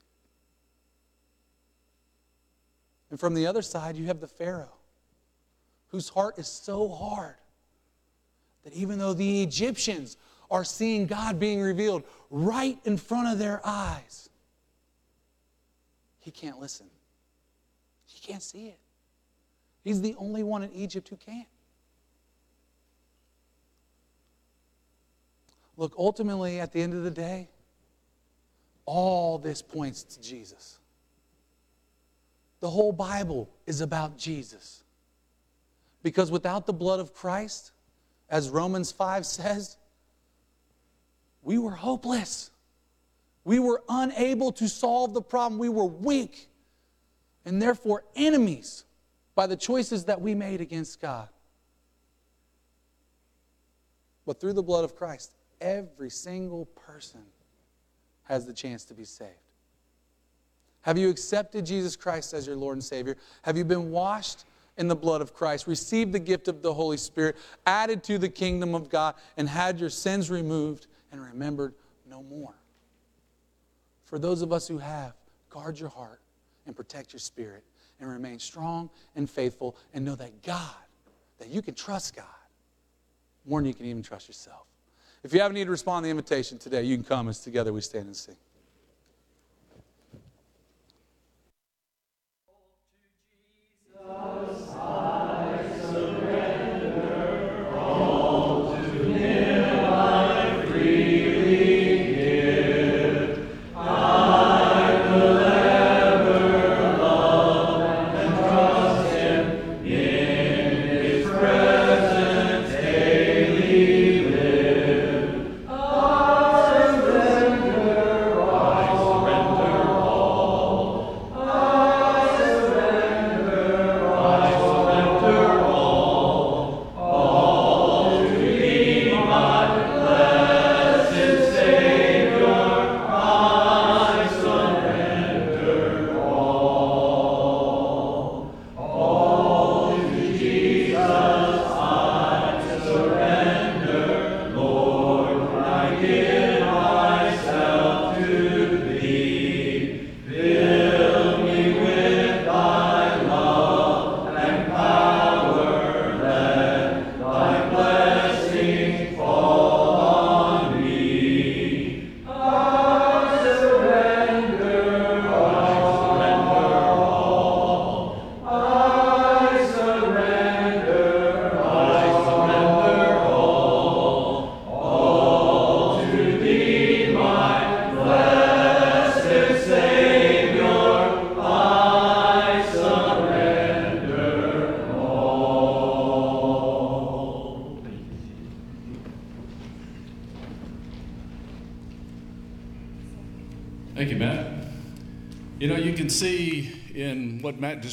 And 3.10 3.20
from 3.20 3.34
the 3.34 3.48
other 3.48 3.62
side, 3.62 3.96
you 3.96 4.06
have 4.08 4.20
the 4.20 4.28
Pharaoh, 4.28 4.76
whose 5.88 6.10
heart 6.10 6.38
is 6.38 6.48
so 6.48 6.90
hard 6.90 7.36
that 8.64 8.74
even 8.74 9.00
though 9.00 9.14
the 9.14 9.44
Egyptians 9.44 10.18
are 10.52 10.64
seeing 10.64 11.08
God 11.08 11.40
being 11.40 11.62
revealed 11.62 12.04
right 12.30 12.78
in 12.84 12.98
front 12.98 13.30
of 13.30 13.40
their 13.40 13.62
eyes, 13.64 14.30
he 16.20 16.32
can't 16.32 16.60
listen. 16.60 16.88
He 18.06 18.20
can't 18.20 18.44
see 18.44 18.68
it. 18.68 18.80
He's 19.84 20.02
the 20.02 20.16
only 20.18 20.44
one 20.44 20.64
in 20.64 20.74
Egypt 20.74 21.08
who 21.08 21.16
can't. 21.16 21.48
Look, 25.78 25.94
ultimately, 25.98 26.60
at 26.60 26.74
the 26.74 26.82
end 26.82 26.94
of 26.94 27.04
the 27.04 27.12
day, 27.12 27.48
all 28.86 29.38
this 29.38 29.62
points 29.62 30.04
to 30.04 30.22
Jesus. 30.22 30.80
The 32.60 32.70
whole 32.70 32.92
Bible 32.92 33.50
is 33.66 33.82
about 33.82 34.18
Jesus. 34.18 34.84
Because 36.04 36.32
without 36.32 36.66
the 36.66 36.74
blood 36.74 37.00
of 37.00 37.14
Christ, 37.14 37.72
as 38.30 38.50
Romans 38.50 38.92
5 38.92 39.26
says, 39.26 39.78
we 41.42 41.58
were 41.58 41.72
hopeless. 41.72 42.52
We 43.44 43.60
were 43.60 43.82
unable 43.88 44.52
to 44.54 44.68
solve 44.68 45.14
the 45.14 45.22
problem. 45.22 45.60
We 45.60 45.70
were 45.70 45.86
weak 45.86 46.50
and 47.46 47.62
therefore 47.62 48.04
enemies 48.16 48.84
by 49.36 49.48
the 49.48 49.56
choices 49.56 50.06
that 50.06 50.20
we 50.20 50.36
made 50.36 50.60
against 50.60 51.00
God. 51.00 51.30
But 54.26 54.42
through 54.42 54.54
the 54.54 54.64
blood 54.64 54.84
of 54.84 54.96
Christ, 54.98 55.32
every 55.62 56.10
single 56.10 56.66
person 56.66 57.22
has 58.24 58.46
the 58.46 58.54
chance 58.54 58.84
to 58.86 58.94
be 58.94 59.06
saved. 59.06 59.32
Have 60.88 60.98
you 60.98 61.10
accepted 61.10 61.68
Jesus 61.68 61.96
Christ 61.96 62.34
as 62.34 62.48
your 62.48 62.56
Lord 62.56 62.78
and 62.78 62.84
Savior? 62.84 63.16
Have 63.44 63.58
you 63.58 63.64
been 63.64 63.92
washed 63.92 64.46
in 64.78 64.88
the 64.88 64.96
blood 64.96 65.22
of 65.22 65.34
Christ, 65.34 65.68
received 65.68 66.14
the 66.14 66.20
gift 66.20 66.48
of 66.48 66.64
the 66.64 66.74
Holy 66.74 66.98
Spirit, 66.98 67.36
added 67.68 68.04
to 68.06 68.18
the 68.18 68.30
kingdom 68.30 68.74
of 68.74 68.90
God, 68.90 69.14
and 69.36 69.48
had 69.48 69.80
your 69.80 69.90
sins 69.90 70.32
removed 70.32 70.88
and 71.12 71.22
remembered 71.22 71.76
no 72.10 72.24
more? 72.24 72.56
for 74.08 74.18
those 74.18 74.42
of 74.42 74.54
us 74.54 74.68
who 74.68 74.78
have, 74.78 75.14
guard 75.50 75.78
your 75.78 75.90
heart 75.90 76.22
and 76.66 76.76
protect 76.76 77.12
your 77.12 77.20
spirit 77.20 77.64
and 78.00 78.10
remain 78.10 78.40
strong 78.40 78.90
and 79.16 79.30
faithful 79.30 79.76
and 79.94 80.06
know 80.06 80.16
that 80.16 80.42
God, 80.44 80.76
that 81.40 81.50
you 81.50 81.62
can 81.62 81.74
trust 81.74 82.16
God 82.16 82.26
more 83.46 83.60
than 83.60 83.68
you 83.68 83.74
can 83.74 83.86
even 83.86 84.02
trust 84.02 84.30
yourself. 84.30 84.66
If 85.24 85.34
you 85.34 85.42
have 85.42 85.52
a 85.52 85.54
need 85.54 85.66
to 85.66 85.72
respond 85.72 86.04
to 86.04 86.08
the 86.08 86.12
invitation 86.12 86.58
today, 86.58 86.84
you 86.84 86.96
can 86.96 87.04
come 87.04 87.28
as 87.28 87.40
together 87.40 87.74
we 87.74 87.82
stand 87.82 88.06
and 88.06 88.16
sing. 88.16 88.38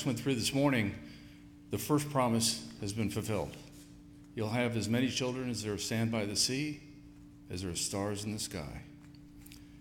Went 0.06 0.18
through 0.18 0.34
this 0.34 0.52
morning, 0.52 0.94
the 1.70 1.78
first 1.78 2.10
promise 2.10 2.66
has 2.80 2.92
been 2.92 3.10
fulfilled. 3.10 3.56
You'll 4.34 4.50
have 4.50 4.76
as 4.76 4.88
many 4.88 5.08
children 5.08 5.50
as 5.50 5.62
there 5.62 5.72
are 5.72 5.78
sand 5.78 6.10
by 6.10 6.24
the 6.24 6.36
sea, 6.36 6.80
as 7.50 7.62
there 7.62 7.70
are 7.70 7.76
stars 7.76 8.24
in 8.24 8.32
the 8.32 8.38
sky. 8.38 8.82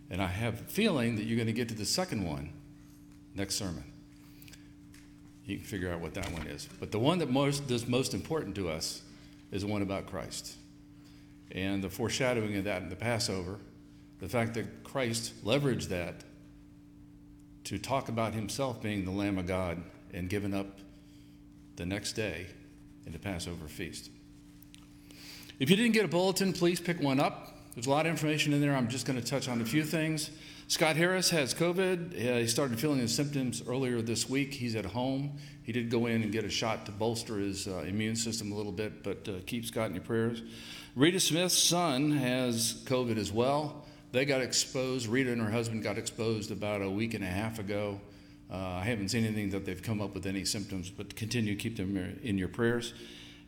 And 0.10 0.22
I 0.22 0.28
have 0.28 0.62
a 0.62 0.64
feeling 0.66 1.16
that 1.16 1.24
you're 1.24 1.38
going 1.38 1.48
to 1.48 1.54
get 1.54 1.70
to 1.70 1.76
the 1.76 1.86
second 1.86 2.24
one 2.24 2.52
next 3.36 3.56
sermon. 3.56 3.84
You 5.46 5.58
can 5.58 5.66
figure 5.66 5.92
out 5.92 6.00
what 6.00 6.14
that 6.14 6.32
one 6.32 6.48
is. 6.48 6.70
But 6.80 6.92
the 6.92 7.00
one 7.00 7.20
that 7.20 7.30
most, 7.30 7.70
is 7.70 7.88
most 7.88 8.14
important 8.14 8.56
to 8.56 8.70
us 8.70 9.02
is 9.52 9.64
the 9.64 9.68
one 9.68 9.82
about 9.82 10.06
Christ. 10.06 10.56
And 11.52 11.84
the 11.84 11.90
foreshadowing 11.90 12.56
of 12.58 12.64
that 12.66 12.82
in 12.82 12.90
the 12.90 12.96
Passover, 12.96 13.60
the 14.20 14.30
fact 14.30 14.54
that 14.54 14.84
Christ 14.84 15.44
leveraged 15.44 15.90
that 15.90 16.24
to 17.66 17.78
talk 17.78 18.10
about 18.10 18.34
himself 18.34 18.82
being 18.82 19.06
the 19.06 19.12
Lamb 19.12 19.38
of 19.38 19.48
God 19.48 19.82
and 20.14 20.30
given 20.30 20.54
up 20.54 20.80
the 21.76 21.86
next 21.86 22.14
day 22.14 22.48
in 23.06 23.12
the 23.12 23.20
Passover 23.20 23.68
feast. 23.68 24.10
If 25.60 25.70
you 25.70 25.76
didn't 25.76 25.94
get 25.94 26.06
a 26.06 26.08
bulletin, 26.08 26.54
please 26.54 26.80
pick 26.80 27.02
one 27.02 27.20
up. 27.20 27.58
There's 27.74 27.88
a 27.88 27.90
lot 27.90 28.06
of 28.06 28.12
information 28.12 28.54
in 28.54 28.62
there. 28.62 28.76
I'm 28.76 28.88
just 28.88 29.06
going 29.06 29.20
to 29.20 29.26
touch 29.26 29.50
on 29.50 29.62
a 29.62 29.66
few 29.66 29.84
things. 29.84 30.30
Scott 30.68 30.96
Harris 30.96 31.30
has 31.32 31.54
COVID. 31.54 32.14
Uh, 32.14 32.38
he 32.38 32.48
started 32.48 32.80
feeling 32.80 33.00
his 33.00 33.14
symptoms 33.14 33.64
earlier 33.68 34.02
this 34.02 34.30
week. 34.30 34.54
He's 34.54 34.76
at 34.76 34.86
home. 34.86 35.38
He 35.64 35.72
did 35.72 35.90
go 35.90 36.06
in 36.06 36.24
and 36.24 36.32
get 36.32 36.44
a 36.44 36.50
shot 36.50 36.86
to 36.86 36.92
bolster 36.92 37.38
his 37.38 37.68
uh, 37.68 37.84
immune 37.88 38.16
system 38.16 38.52
a 38.52 38.56
little 38.56 38.72
bit, 38.72 39.04
but 39.04 39.28
uh, 39.28 39.34
keep 39.46 39.66
Scott 39.66 39.88
in 39.88 39.96
your 39.96 40.04
prayers. 40.04 40.42
Rita 40.96 41.20
Smith's 41.20 41.58
son 41.58 42.12
has 42.12 42.84
COVID 42.86 43.18
as 43.18 43.32
well. 43.32 43.86
They 44.12 44.26
got 44.26 44.42
exposed. 44.42 45.08
Rita 45.08 45.32
and 45.32 45.42
her 45.42 45.50
husband 45.50 45.84
got 45.84 45.98
exposed 45.98 46.52
about 46.52 46.82
a 46.82 46.90
week 46.90 47.14
and 47.14 47.24
a 47.24 47.28
half 47.28 47.60
ago. 47.60 48.00
Uh, 48.52 48.58
I 48.58 48.84
haven't 48.84 49.10
seen 49.10 49.26
anything 49.26 49.50
that 49.52 49.66
they've 49.66 49.82
come 49.82 50.02
up 50.02 50.14
with 50.14 50.26
any 50.26 50.46
symptoms, 50.46 50.90
but 50.90 51.16
continue 51.16 51.56
to 51.56 51.60
keep 51.60 51.78
them 51.78 52.18
in 52.24 52.38
your 52.38 52.50
prayers. 52.50 52.94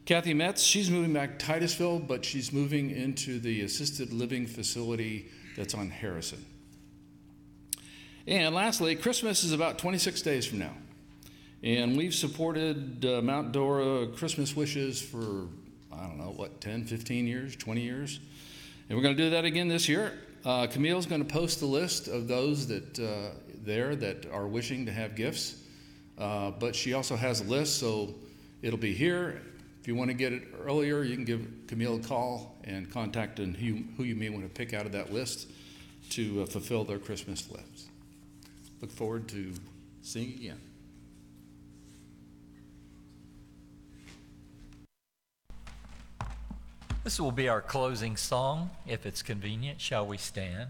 Kathy 0.06 0.34
Metz, 0.34 0.62
she's 0.62 0.90
moving 0.90 1.14
back 1.14 1.40
to 1.40 1.46
Titusville, 1.46 2.00
but 2.00 2.24
she's 2.24 2.54
moving 2.54 2.92
into 2.92 3.40
the 3.40 3.62
assisted 3.62 4.14
living 4.14 4.46
facility 4.46 5.30
that's 5.58 5.74
on 5.74 5.90
Harrison. 5.90 6.46
And 8.28 8.54
lastly, 8.54 8.96
Christmas 8.96 9.44
is 9.44 9.52
about 9.52 9.78
26 9.78 10.22
days 10.22 10.46
from 10.46 10.60
now. 10.60 10.74
And 11.64 11.98
we've 11.98 12.14
supported 12.14 13.04
uh, 13.04 13.22
Mount 13.22 13.52
Dora 13.52 14.08
Christmas 14.08 14.56
Wishes 14.56 15.02
for, 15.02 15.48
I 15.92 16.02
don't 16.02 16.20
know, 16.20 16.34
what, 16.36 16.62
10, 16.62 16.86
15 16.86 17.26
years, 17.26 17.56
20 17.56 17.82
years? 17.82 18.20
And 18.88 18.96
we're 18.96 19.04
going 19.04 19.18
to 19.18 19.24
do 19.24 19.32
that 19.32 19.46
again 19.46 19.68
this 19.68 19.90
year. 19.90 20.14
Uh, 20.44 20.68
Camille's 20.68 21.08
going 21.08 21.26
to 21.26 21.34
post 21.34 21.60
the 21.60 21.66
list 21.66 22.08
of 22.08 22.28
those 22.28 22.68
that 22.68 23.00
uh, 23.00 23.32
there 23.66 23.96
that 23.96 24.32
are 24.32 24.48
wishing 24.48 24.86
to 24.86 24.92
have 24.92 25.16
gifts. 25.16 25.62
Uh, 26.18 26.52
but 26.52 26.76
she 26.76 26.94
also 26.94 27.16
has 27.16 27.42
a 27.42 27.44
list, 27.44 27.80
so 27.80 28.14
it'll 28.62 28.80
be 28.80 28.94
here. 28.94 29.42
If 29.82 29.88
you 29.88 29.96
want 29.96 30.10
to 30.10 30.14
get 30.14 30.34
it 30.34 30.44
earlier, 30.64 31.04
you 31.04 31.16
can 31.16 31.26
give 31.26 31.46
Camille 31.68 31.98
a 31.98 32.00
call 32.00 32.56
and 32.64 32.90
contact 32.92 33.40
and 33.40 33.56
who, 33.56 33.84
who 33.98 34.04
you 34.04 34.16
may 34.16 34.30
want 34.30 34.44
to 34.44 34.50
pick 34.50 34.74
out 34.74 34.86
of 34.86 34.92
that 34.94 35.12
list 35.12 35.50
to 36.12 36.44
uh, 36.44 36.46
fulfill 36.46 36.84
their 36.84 37.00
Christmas 37.00 37.50
list. 37.52 37.90
Look 38.82 38.92
forward 38.92 39.28
to 39.30 39.54
seeing 40.02 40.30
you 40.30 40.36
again. 40.36 40.62
This 47.04 47.20
will 47.20 47.32
be 47.32 47.48
our 47.48 47.62
closing 47.62 48.18
song. 48.18 48.72
If 48.88 49.06
it's 49.06 49.22
convenient, 49.22 49.80
shall 49.80 50.08
we 50.08 50.18
stand? 50.18 50.70